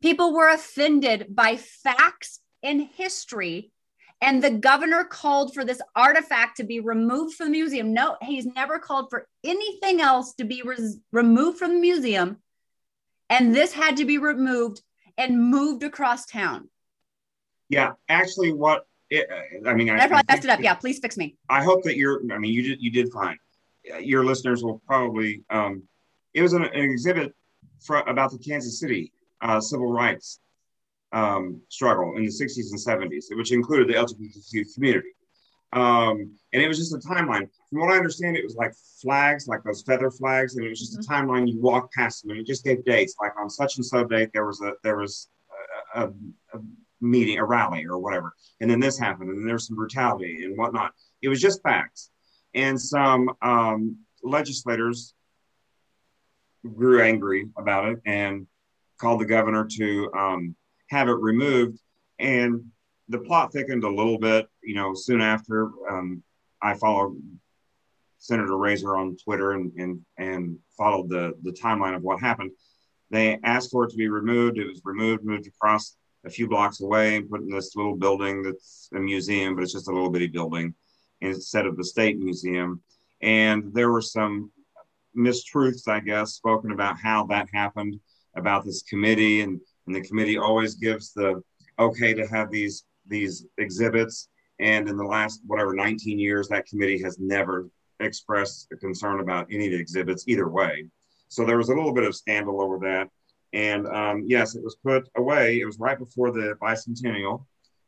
[0.03, 3.73] People were offended by facts in history
[4.21, 7.93] and the governor called for this artifact to be removed from the museum.
[7.95, 12.39] No, he's never called for anything else to be res- removed from the museum.
[13.31, 14.83] And this had to be removed
[15.17, 16.69] and moved across town.
[17.69, 19.29] Yeah, actually, what it,
[19.67, 20.61] I mean, I, I probably messed it up.
[20.61, 21.37] Yeah, please fix me.
[21.49, 22.21] I hope that you're.
[22.33, 22.83] I mean, you did.
[22.83, 23.39] You did fine.
[24.01, 25.45] Your listeners will probably.
[25.51, 25.83] Um,
[26.39, 27.35] it was an, an exhibit
[27.81, 30.39] for, about the Kansas City uh, civil rights
[31.13, 35.09] um, struggle in the 60s and 70s, which included the LGBTQ community.
[35.73, 37.49] Um, and it was just a timeline.
[37.69, 38.73] From what I understand, it was like
[39.03, 41.13] flags, like those feather flags, and it was just mm-hmm.
[41.13, 41.51] a timeline.
[41.51, 43.17] You walk past them, and it just gave dates.
[43.21, 45.29] Like on such and so date, there was a there was
[45.95, 46.09] a, a,
[46.55, 46.61] a
[47.01, 50.57] meeting, a rally, or whatever, and then this happened, and then there's some brutality and
[50.57, 50.93] whatnot.
[51.21, 52.11] It was just facts,
[52.55, 55.13] and some um, legislators
[56.63, 58.47] grew angry about it and
[58.99, 60.57] called the governor to um,
[60.89, 61.79] have it removed.
[62.19, 62.65] And
[63.09, 66.23] the plot thickened a little bit, you know, soon after um,
[66.61, 67.17] I followed
[68.19, 72.51] Senator Razer on Twitter and, and, and followed the, the timeline of what happened.
[73.11, 74.59] They asked for it to be removed.
[74.59, 78.43] It was removed, moved across a few blocks away and put in this little building
[78.43, 80.75] that's a museum, but it's just a little bitty building
[81.21, 82.83] instead of the state museum.
[83.23, 84.51] And there were some
[85.17, 87.99] mistruths, I guess, spoken about how that happened,
[88.37, 91.43] about this committee and and the committee always gives the
[91.79, 94.29] okay to have these these exhibits.
[94.61, 97.69] And in the last whatever 19 years, that committee has never
[98.01, 100.87] expressed a concern about any of the exhibits either way.
[101.29, 103.09] So there was a little bit of scandal over that.
[103.53, 105.61] And um, yes, it was put away.
[105.61, 107.47] It was right before the bicentennial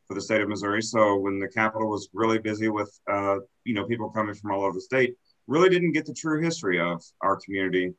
[0.09, 0.83] for the state of Missouri.
[0.83, 4.65] So when the Capitol was really busy with, uh, you know, people coming from all
[4.65, 5.17] over the state,
[5.51, 7.93] really didn't get the true history of our community.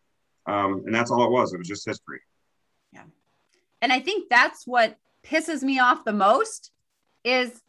[0.47, 1.53] Um, and that's all it was.
[1.53, 2.21] It was just history.
[2.93, 3.03] Yeah.
[3.81, 6.71] And I think that's what pisses me off the most
[7.23, 7.61] is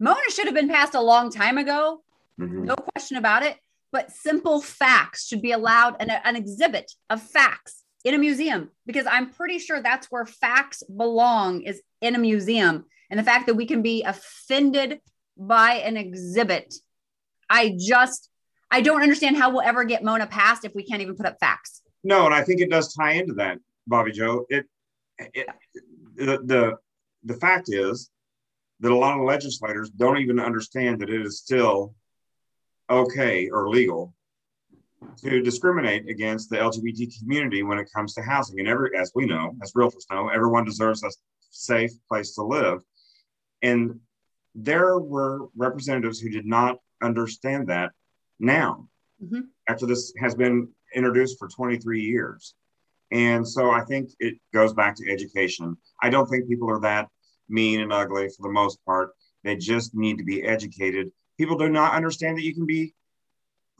[0.00, 2.02] Mona should have been passed a long time ago.
[2.38, 2.64] Mm-hmm.
[2.64, 3.56] No question about it.
[3.90, 9.06] But simple facts should be allowed an, an exhibit of facts in a museum because
[9.06, 12.84] I'm pretty sure that's where facts belong is in a museum.
[13.08, 15.00] And the fact that we can be offended
[15.36, 16.74] by an exhibit,
[17.48, 18.28] I just
[18.70, 21.36] I don't understand how we'll ever get Mona passed if we can't even put up
[21.40, 21.82] facts.
[22.04, 23.58] No, and I think it does tie into that,
[23.90, 24.46] Bobbi Joe.
[24.48, 24.66] It
[25.18, 25.48] it,
[26.14, 26.76] the, the
[27.24, 28.10] the fact is
[28.80, 31.94] that a lot of legislators don't even understand that it is still
[32.90, 34.14] okay or legal
[35.16, 38.60] to discriminate against the LGBT community when it comes to housing.
[38.60, 41.10] And every, as we know, as realtors know, everyone deserves a
[41.50, 42.82] safe place to live.
[43.62, 44.00] And
[44.54, 47.92] there were representatives who did not understand that
[48.40, 48.88] now,
[49.22, 49.40] mm-hmm.
[49.68, 52.54] after this has been introduced for 23 years.
[53.10, 55.76] And so I think it goes back to education.
[56.02, 57.08] I don't think people are that
[57.48, 59.12] mean and ugly for the most part.
[59.44, 61.10] They just need to be educated.
[61.38, 62.94] People do not understand that you can be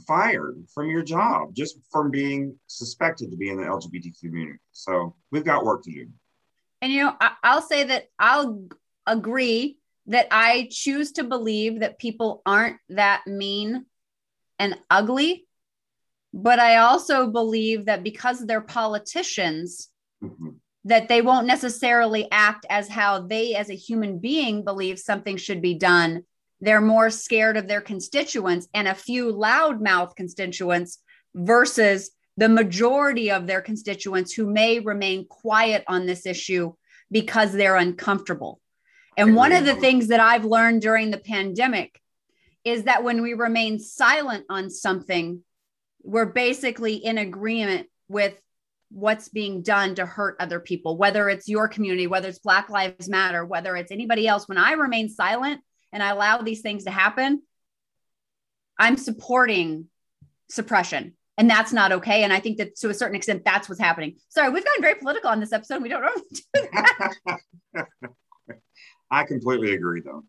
[0.06, 4.58] fired from your job just from being suspected to be in the LGBT community.
[4.72, 6.06] So we've got work to do.
[6.80, 8.62] And you know, I'll say that I'll
[9.06, 13.84] agree that I choose to believe that people aren't that mean
[14.58, 15.46] and ugly
[16.32, 19.88] but I also believe that because they're politicians,
[20.22, 20.50] mm-hmm.
[20.84, 25.62] that they won't necessarily act as how they, as a human being, believe something should
[25.62, 26.24] be done.
[26.60, 30.98] They're more scared of their constituents and a few loudmouth constituents
[31.34, 36.72] versus the majority of their constituents who may remain quiet on this issue
[37.10, 38.60] because they're uncomfortable.
[39.16, 42.00] And one of the things that I've learned during the pandemic
[42.68, 45.42] is that when we remain silent on something,
[46.02, 48.34] we're basically in agreement with
[48.90, 53.08] what's being done to hurt other people, whether it's your community, whether it's Black Lives
[53.08, 54.48] Matter, whether it's anybody else.
[54.48, 55.60] When I remain silent
[55.92, 57.42] and I allow these things to happen,
[58.78, 59.86] I'm supporting
[60.50, 61.14] suppression.
[61.36, 62.24] And that's not okay.
[62.24, 64.16] And I think that to a certain extent, that's what's happening.
[64.28, 65.82] Sorry, we've gotten very political on this episode.
[65.82, 67.14] We don't normally do that.
[69.10, 70.24] I completely agree, though.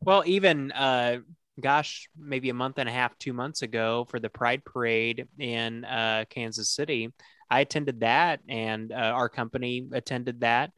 [0.00, 1.18] Well, even uh,
[1.60, 5.84] gosh, maybe a month and a half, two months ago for the Pride Parade in
[5.84, 7.12] uh, Kansas City.
[7.50, 10.70] I attended that, and uh, our company attended that,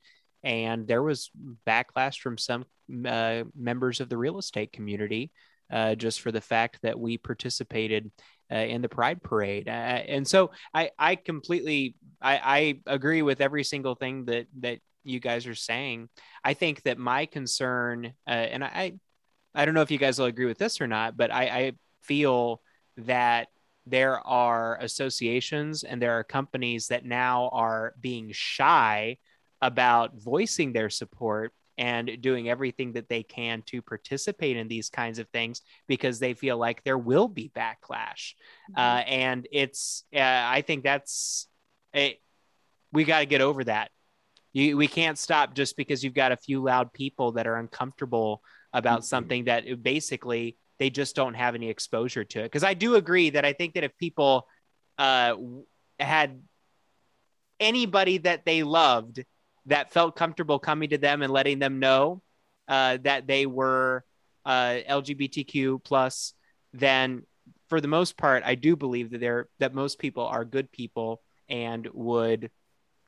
[0.42, 1.30] and there was
[1.66, 2.64] backlash from some
[3.06, 5.30] uh, members of the real estate community
[5.72, 8.10] uh, just for the fact that we participated
[8.52, 9.68] uh, in the Pride Parade.
[9.68, 14.78] Uh, and so I, I completely, I, I agree with every single thing that that
[15.04, 16.08] you guys are saying.
[16.44, 18.94] I think that my concern, and I,
[19.54, 21.72] I don't know if you guys will agree with this or not, but I, I
[22.02, 22.62] feel
[22.98, 23.48] that
[23.86, 29.18] there are associations and there are companies that now are being shy
[29.60, 35.18] about voicing their support and doing everything that they can to participate in these kinds
[35.18, 38.34] of things because they feel like there will be backlash.
[38.70, 38.78] Mm-hmm.
[38.78, 41.48] Uh, and it's, uh, I think that's,
[41.96, 42.18] a,
[42.92, 43.90] we got to get over that.
[44.52, 48.42] You, we can't stop just because you've got a few loud people that are uncomfortable
[48.72, 49.06] about mm-hmm.
[49.06, 52.44] something that basically they just don't have any exposure to it.
[52.44, 54.46] Because I do agree that I think that if people
[54.98, 55.34] uh,
[55.98, 56.42] had
[57.60, 59.24] anybody that they loved
[59.66, 62.22] that felt comfortable coming to them and letting them know
[62.66, 64.04] uh, that they were
[64.44, 66.32] uh, LGBTQ plus,
[66.72, 67.24] then
[67.68, 71.22] for the most part, I do believe that they're that most people are good people
[71.48, 72.50] and would,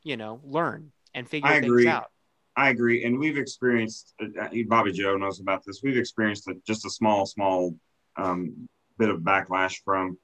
[0.03, 1.89] you know, learn and figure I things agree.
[1.89, 2.12] out.
[2.57, 4.15] I agree, and we've experienced.
[4.21, 5.81] Uh, Bobbi Joe knows about this.
[5.83, 7.75] We've experienced a, just a small, small
[8.17, 10.19] um, bit of backlash from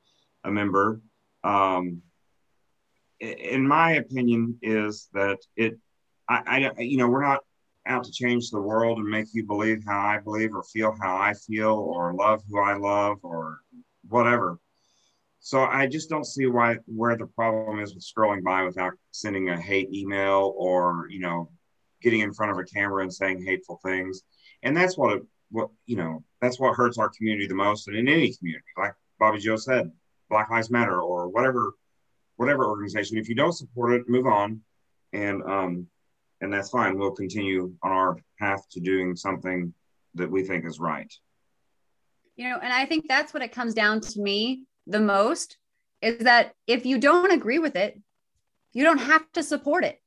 [0.45, 1.01] a member.
[1.43, 2.03] Um,
[3.21, 5.79] in my opinion, is that it.
[6.29, 7.41] I, I, you know, we're not
[7.87, 11.17] out to change the world and make you believe how I believe or feel how
[11.17, 13.61] I feel or love who I love or
[14.07, 14.59] whatever.
[15.41, 19.49] So I just don't see why where the problem is with scrolling by without sending
[19.49, 21.51] a hate email or you know
[22.02, 24.22] getting in front of a camera and saying hateful things.
[24.62, 27.88] And that's what, it, what, you know, that's what hurts our community the most.
[27.88, 29.90] And in any community, like Bobbi Joe said,
[30.30, 31.74] Black Lives Matter or whatever,
[32.37, 34.61] whatever organization, if you don't support it, move on.
[35.12, 35.87] And, um,
[36.40, 36.98] and that's fine.
[36.98, 39.72] We'll continue on our path to doing something
[40.14, 41.12] that we think is right.
[42.37, 45.58] You know, and I think that's what it comes down to me the most
[46.00, 48.00] is that if you don't agree with it,
[48.72, 50.00] you don't have to support it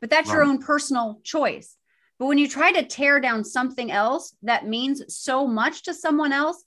[0.00, 0.36] but that's right.
[0.36, 1.76] your own personal choice.
[2.18, 6.32] But when you try to tear down something else that means so much to someone
[6.32, 6.64] else,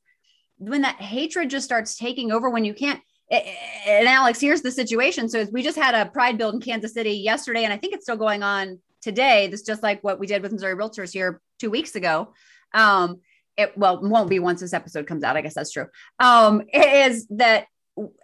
[0.57, 5.27] when that hatred just starts taking over, when you can't, and Alex, here's the situation.
[5.29, 8.05] So we just had a pride build in Kansas City yesterday, and I think it's
[8.05, 9.47] still going on today.
[9.47, 12.33] This just like what we did with Missouri Realtors here two weeks ago.
[12.73, 13.21] Um,
[13.57, 15.37] it well won't be once this episode comes out.
[15.37, 15.87] I guess that's true.
[16.19, 17.65] Um, is that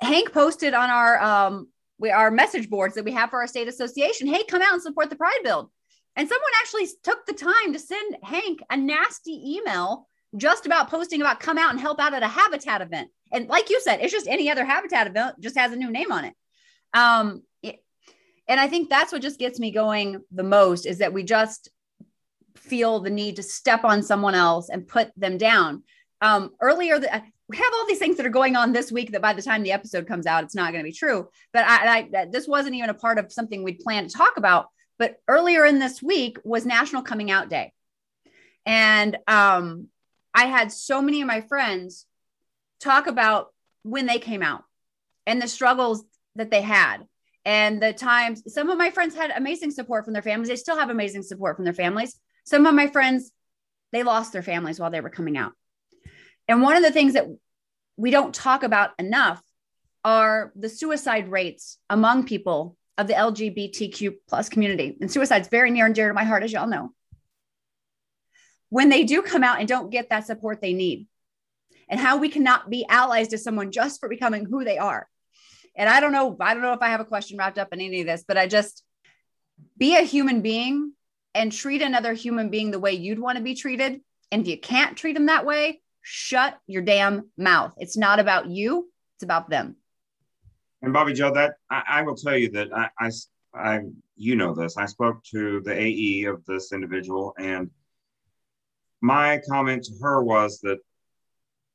[0.01, 1.67] Hank posted on our um
[1.99, 4.27] we our message boards that we have for our state association.
[4.27, 5.69] Hey, come out and support the Pride Build.
[6.15, 11.21] And someone actually took the time to send Hank a nasty email just about posting
[11.21, 13.09] about come out and help out at a habitat event.
[13.31, 16.11] And like you said, it's just any other habitat event, just has a new name
[16.11, 16.33] on it.
[16.93, 17.83] Um, it,
[18.47, 21.69] and I think that's what just gets me going the most is that we just
[22.55, 25.83] feel the need to step on someone else and put them down.
[26.21, 29.21] Um, earlier, the, we have all these things that are going on this week that
[29.21, 31.29] by the time the episode comes out, it's not going to be true.
[31.53, 34.67] But I, I, this wasn't even a part of something we'd planned to talk about.
[34.99, 37.71] But earlier in this week was National Coming Out Day.
[38.65, 39.87] And um,
[40.33, 42.05] I had so many of my friends
[42.81, 44.63] talk about when they came out
[45.25, 46.03] and the struggles
[46.35, 47.05] that they had
[47.47, 50.49] and the times some of my friends had amazing support from their families.
[50.49, 52.19] They still have amazing support from their families.
[52.45, 53.31] Some of my friends,
[53.93, 55.53] they lost their families while they were coming out.
[56.47, 57.27] And one of the things that
[57.97, 59.41] we don't talk about enough
[60.03, 64.97] are the suicide rates among people of the LGBTQ plus community.
[65.01, 66.91] And suicide is very near and dear to my heart, as y'all know.
[68.69, 71.07] When they do come out and don't get that support they need,
[71.89, 75.07] and how we cannot be allies to someone just for becoming who they are.
[75.75, 77.79] And I don't know, I don't know if I have a question wrapped up in
[77.79, 78.83] any of this, but I just
[79.77, 80.93] be a human being
[81.33, 84.01] and treat another human being the way you'd want to be treated.
[84.31, 87.73] And if you can't treat them that way, shut your damn mouth.
[87.77, 89.75] It's not about you, it's about them.
[90.81, 93.11] And Bobbi Joe, that I, I will tell you that I, I,
[93.53, 93.79] I,
[94.15, 94.77] you know this.
[94.77, 97.69] I spoke to the AE of this individual, and
[99.01, 100.77] my comment to her was that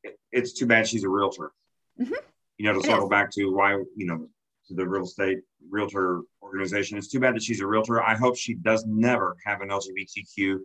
[0.03, 1.53] it, it's too bad she's a realtor.
[2.01, 2.15] Mhm.
[2.57, 4.29] You know, to circle back to why, you know,
[4.69, 6.97] to the real estate realtor organization.
[6.97, 8.03] It's too bad that she's a realtor.
[8.03, 10.61] I hope she does never have an LGBTQ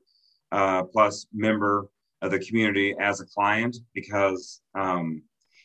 [0.54, 1.90] uh, plus member
[2.22, 5.22] of the community as a client because um,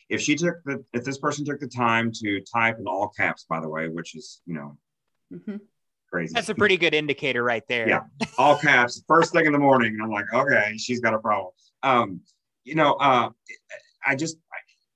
[0.09, 3.45] if she took the if this person took the time to type in all caps,
[3.49, 4.77] by the way, which is you know
[5.33, 5.61] Mhm.
[6.11, 6.33] crazy.
[6.33, 7.87] That's a pretty good indicator right there.
[7.89, 8.01] Yeah.
[8.37, 9.97] all caps first thing in the morning.
[10.01, 11.53] I'm like, okay, she's got a problem.
[11.81, 12.21] Um,
[12.63, 13.29] you know, uh,
[14.05, 14.37] I just,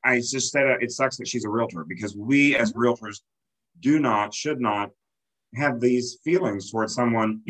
[0.06, 3.22] I, I just said it sucks that she's a realtor because we as realtors
[3.80, 4.92] do not, should not
[5.56, 7.42] have these feelings towards someone.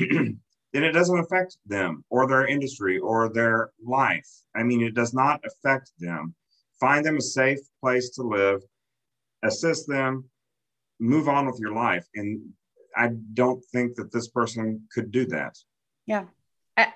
[0.78, 4.30] Then it doesn't affect them or their industry or their life.
[4.56, 6.36] I mean, it does not affect them.
[6.80, 8.62] Find them a safe place to live,
[9.42, 10.26] assist them,
[11.00, 12.06] move on with your life.
[12.14, 12.52] And
[12.96, 15.58] I don't think that this person could do that.
[16.06, 16.26] Yeah.
[16.78, 16.94] I,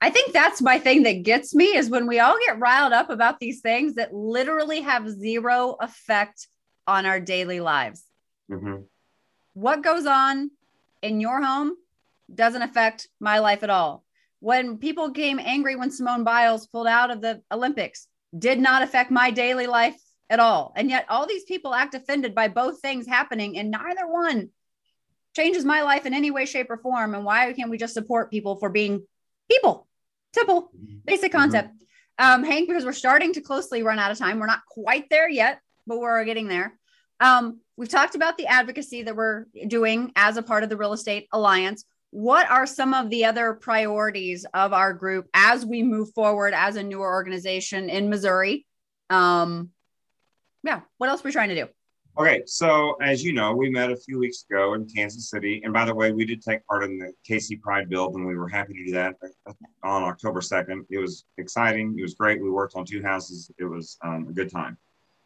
[0.00, 3.10] I think that's my thing that gets me is when we all get riled up
[3.10, 6.46] about these things that literally have zero effect
[6.86, 8.04] on our daily lives.
[8.48, 8.84] Mhm.
[9.54, 10.52] What goes on
[11.02, 11.74] in your home
[12.32, 14.04] doesn't affect my life at all.
[14.40, 18.06] When people came angry when Simone Biles pulled out of the Olympics,
[18.36, 19.96] did not affect my daily life
[20.30, 20.72] at all.
[20.76, 24.50] And yet all these people act offended by both things happening, and neither one
[25.34, 27.14] changes my life in any way, shape, or form.
[27.14, 29.06] And why can't we just support people for being
[29.50, 29.86] people?
[30.34, 30.70] Simple,
[31.04, 31.70] basic concept.
[32.18, 34.38] Um, Hank, because we're starting to closely run out of time.
[34.38, 36.78] We're not quite there yet, but we're getting there.
[37.20, 40.92] Um, we've talked about the advocacy that we're doing as a part of the Real
[40.92, 41.84] Estate Alliance.
[42.10, 46.76] What are some of the other priorities of our group as we move forward as
[46.76, 48.66] a newer organization in Missouri?
[49.10, 49.70] Um,
[50.62, 51.68] yeah, what else are we trying to do?
[52.18, 55.60] Okay, so as you know, we met a few weeks ago in Kansas City.
[55.62, 58.36] And by the way, we did take part in the KC Pride build, and we
[58.36, 59.14] were happy to do that
[59.84, 60.84] on October 2nd.
[60.90, 61.94] It was exciting.
[61.96, 62.42] It was great.
[62.42, 63.52] We worked on two houses.
[63.58, 64.76] It was um, a good time,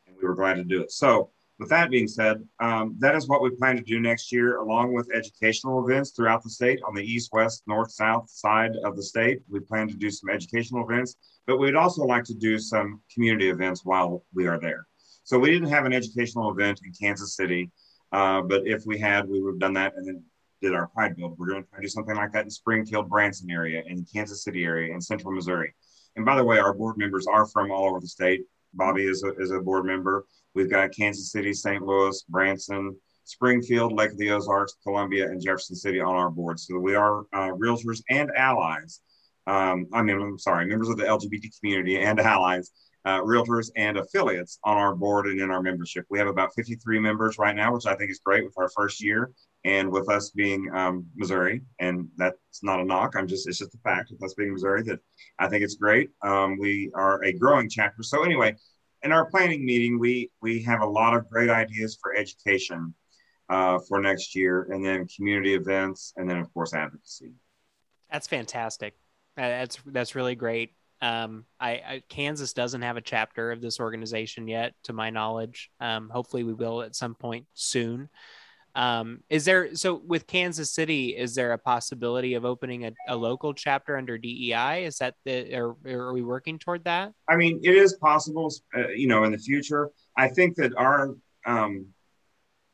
[0.07, 0.93] and we were glad to do it.
[0.93, 1.31] So,
[1.63, 4.93] with that being said, um, that is what we plan to do next year, along
[4.93, 9.03] with educational events throughout the state on the east, west, north, south side of the
[9.03, 9.41] state.
[9.49, 13.49] We plan to do some educational events, but we'd also like to do some community
[13.49, 14.87] events while we are there.
[15.23, 17.71] So we didn't have an educational event in Kansas City,
[18.11, 20.25] uh, but if we had, we would have done that and then
[20.61, 21.39] did our Pride Build.
[21.39, 24.43] We're going to try to do something like that in Springfield, Branson area, in Kansas
[24.43, 25.73] City area, in Central Missouri.
[26.17, 28.43] And by the way, our board members are from all over the state.
[28.77, 30.27] Bobbi is a, is a board member.
[30.55, 31.83] We've got Kansas City, St.
[31.83, 36.59] Louis, Branson, Springfield, Lake of the Ozarks, Columbia, and Jefferson City on our board.
[36.59, 39.01] So we are uh, realtors and allies.
[39.47, 42.71] Um, I mean, I'm sorry, members of the LGBT community and allies
[43.05, 46.05] uh, realtors and affiliates on our board and in our membership.
[46.11, 49.03] We have about 53 members right now, which I think is great with our first
[49.03, 49.31] year.
[49.65, 53.15] And with us being um, Missouri, and that's not a knock.
[53.17, 54.99] I'm just, it's just a fact with us being Missouri that
[55.39, 56.11] I think it's great.
[56.23, 58.03] Um, we are a growing chapter.
[58.03, 58.57] So anyway,
[59.03, 62.93] in our planning meeting, we, we have a lot of great ideas for education
[63.49, 67.33] uh, for next year and then community events and then of course advocacy.
[68.11, 68.95] That's fantastic.
[69.37, 70.75] Uh, That's that's really great.
[71.01, 75.71] Um, I, I Kansas doesn't have a chapter of this organization yet, to my knowledge.
[75.81, 78.09] Um, hopefully, we will at some point soon.
[78.75, 81.17] Um, is there so with Kansas City?
[81.17, 84.85] Is there a possibility of opening a, a local chapter under DEI?
[84.85, 87.13] Is that the are, are we working toward that?
[87.29, 89.91] I mean, it is possible, uh, you know, in the future.
[90.17, 91.15] I think that our
[91.45, 91.87] um,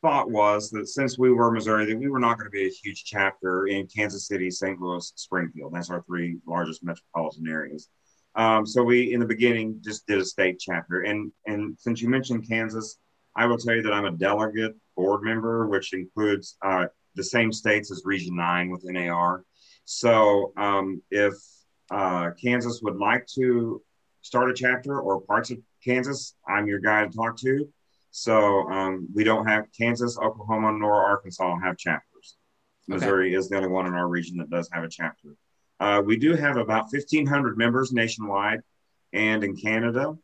[0.01, 2.69] thought was that since we were Missouri, that we were not going to be a
[2.69, 4.79] huge chapter in Kansas City, St.
[4.79, 5.73] Louis, Springfield.
[5.73, 7.89] That's our three largest metropolitan areas.
[8.35, 11.01] Um, so we, in the beginning, just did a state chapter.
[11.01, 12.97] And and since you mentioned Kansas,
[13.35, 17.51] I will tell you that I'm a delegate board member, which includes uh, the same
[17.51, 19.43] states as Region Nine with NAR.
[19.85, 21.33] So um, if
[21.91, 23.81] uh, Kansas would like to
[24.21, 27.67] start a chapter or parts of Kansas, I'm your guy to talk to.
[28.11, 32.37] So um, we don't have Kansas, Oklahoma, nor Arkansas have chapters.
[32.89, 32.99] Okay.
[32.99, 35.35] Missouri is the only one in our region that does have a chapter.
[35.79, 38.59] Uh, we do have about 1,500 members nationwide
[39.13, 40.17] and in Canada.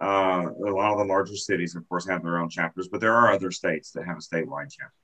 [0.00, 3.14] Uh, a lot of the larger cities, of course, have their own chapters, but there
[3.14, 4.94] are other states that have a statewide chapter.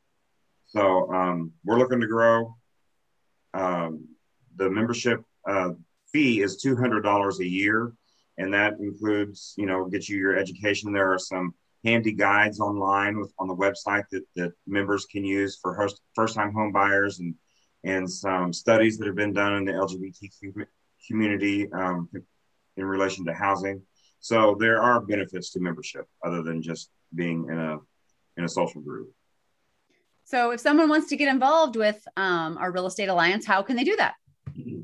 [0.67, 2.57] So um, we're looking to grow.
[3.53, 4.09] Um,
[4.57, 5.71] the membership uh,
[6.13, 7.93] fee is $200 a year,
[8.39, 10.93] and that includes, you know, get you your education.
[10.93, 15.59] There are some handy guides online with on the website that, that members can use
[15.61, 17.35] for host, first-time home buyers and
[17.85, 20.67] and some studies that have been done in the LGBTQ
[21.07, 22.09] community um,
[22.77, 23.81] in relation to housing.
[24.27, 27.79] So there are benefits to membership other than just being in a
[28.37, 29.13] in a social group.
[30.25, 33.77] So if someone wants to get involved with um, our Real Estate Alliance, how can
[33.77, 34.15] they do that?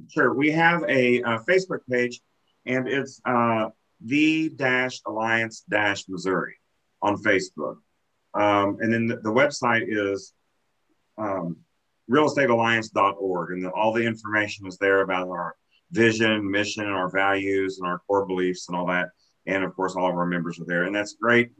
[0.09, 0.32] sure.
[0.32, 2.20] We have a, a Facebook page,
[2.66, 3.70] and it's uh,
[4.05, 6.55] the dash alliance dash Missouri
[7.01, 7.78] on Facebook.
[8.34, 10.34] Um, and then the, the website is
[11.18, 11.57] um,
[12.09, 15.57] realestatealliance.org, and the, all the information is there about our
[15.90, 19.09] vision, mission, our values, and our core beliefs, and all that.
[19.47, 20.84] And of course, all of our members are there.
[20.84, 21.51] And that's great.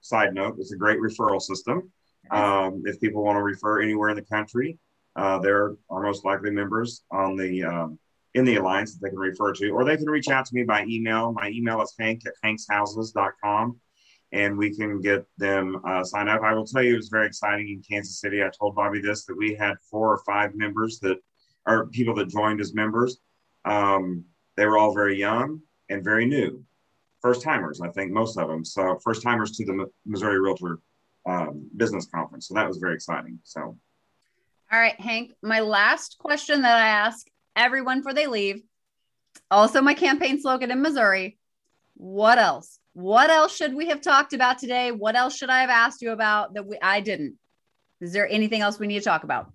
[0.00, 1.90] Side note: it's a great referral system.
[2.30, 4.78] Um, if people want to refer anywhere in the country,
[5.16, 7.98] uh, there are most likely members on the um,
[8.34, 10.62] in the alliance that they can refer to, or they can reach out to me
[10.62, 11.32] by email.
[11.32, 13.78] My email is hank at hankshouses.com
[14.32, 16.42] and we can get them uh, signed up.
[16.42, 18.42] I will tell you, it was very exciting in Kansas City.
[18.42, 21.18] I told Bobbi this that we had four or five members that
[21.66, 23.18] are people that joined as members.
[23.64, 24.24] Um,
[24.56, 25.60] they were all very young
[25.90, 26.64] and very new,
[27.22, 28.64] first timers, I think most of them.
[28.64, 30.80] So, first timers to the Missouri Realtor
[31.26, 32.48] um, Business Conference.
[32.48, 33.38] So, that was very exciting.
[33.44, 33.78] So,
[34.72, 38.62] all right, Hank, my last question that I ask everyone before they leave,
[39.50, 41.38] also my campaign slogan in Missouri.
[41.94, 42.78] What else?
[42.94, 44.90] What else should we have talked about today?
[44.90, 47.36] What else should I have asked you about that we, I didn't?
[48.00, 49.52] Is there anything else we need to talk about?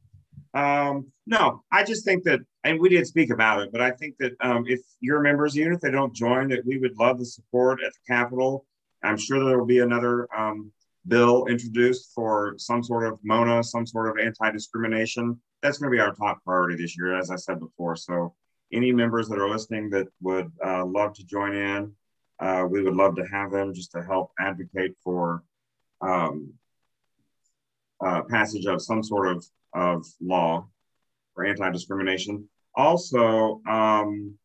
[0.53, 4.15] Um, no, I just think that, and we did speak about it, but I think
[4.19, 7.25] that um, if you're members, even if they don't join, that we would love the
[7.25, 8.65] support at the Capitol.
[9.03, 10.71] I'm sure there will be another um,
[11.07, 15.39] bill introduced for some sort of MONA, some sort of anti-discrimination.
[15.61, 17.95] That's going to be our top priority this year, as I said before.
[17.95, 18.33] So,
[18.73, 21.93] any members that are listening that would uh, love to join in,
[22.39, 25.43] uh, we would love to have them just to help advocate for
[26.01, 26.53] um,
[28.05, 29.45] uh, passage of some sort of,
[29.77, 30.67] of law
[31.33, 32.49] for anti-discrimination.
[32.75, 34.35] Also, um,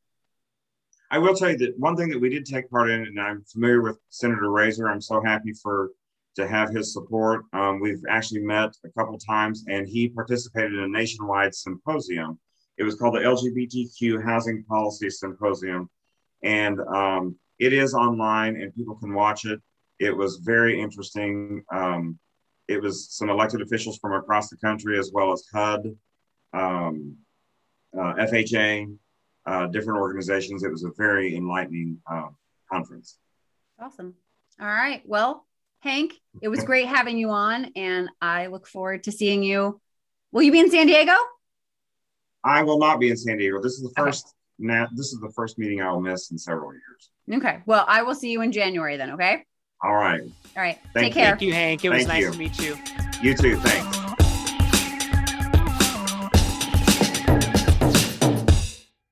[1.11, 3.45] I will tell you that one thing that we did take part in, and I'm
[3.45, 4.91] familiar with Senator Razer.
[4.91, 5.91] I'm so happy for
[6.37, 7.45] to have his support.
[7.53, 12.39] Um, we've actually met a couple times, and he participated in a nationwide symposium.
[12.79, 15.91] It was called the LGBTQ Housing Policy Symposium,
[16.43, 19.61] and um, it is online and people can watch it.
[19.99, 21.63] It was very interesting.
[21.73, 22.19] Um,
[22.69, 25.97] it was some elected officials from across the country, as well as HUD,
[26.53, 27.17] um,
[27.97, 28.97] uh, FHA,
[29.47, 30.63] uh, different organizations.
[30.63, 32.29] It was a very enlightening uh,
[32.71, 33.19] conference.
[33.81, 34.15] Awesome.
[34.61, 35.03] All right.
[35.05, 35.47] Well,
[35.81, 39.81] Hank, it was great having you on, and I look forward to seeing you.
[40.31, 41.13] Will you be in San Diego?
[42.45, 43.61] I will not be in San Diego.
[43.61, 44.25] This is the first.
[44.25, 44.33] Okay.
[44.59, 47.11] Now, this is the first meeting I will miss in several years.
[47.33, 47.63] Okay.
[47.67, 49.13] Well, I will see you in January then.
[49.13, 49.45] Okay.
[49.83, 50.23] All right.
[50.57, 50.79] All right.
[50.95, 51.21] Thank Take you.
[51.21, 51.31] care.
[51.31, 51.85] Thank you, Hank.
[51.85, 52.33] It was Thank nice you.
[52.33, 52.79] to meet you.
[53.23, 53.57] You too.
[53.57, 54.02] Thanks.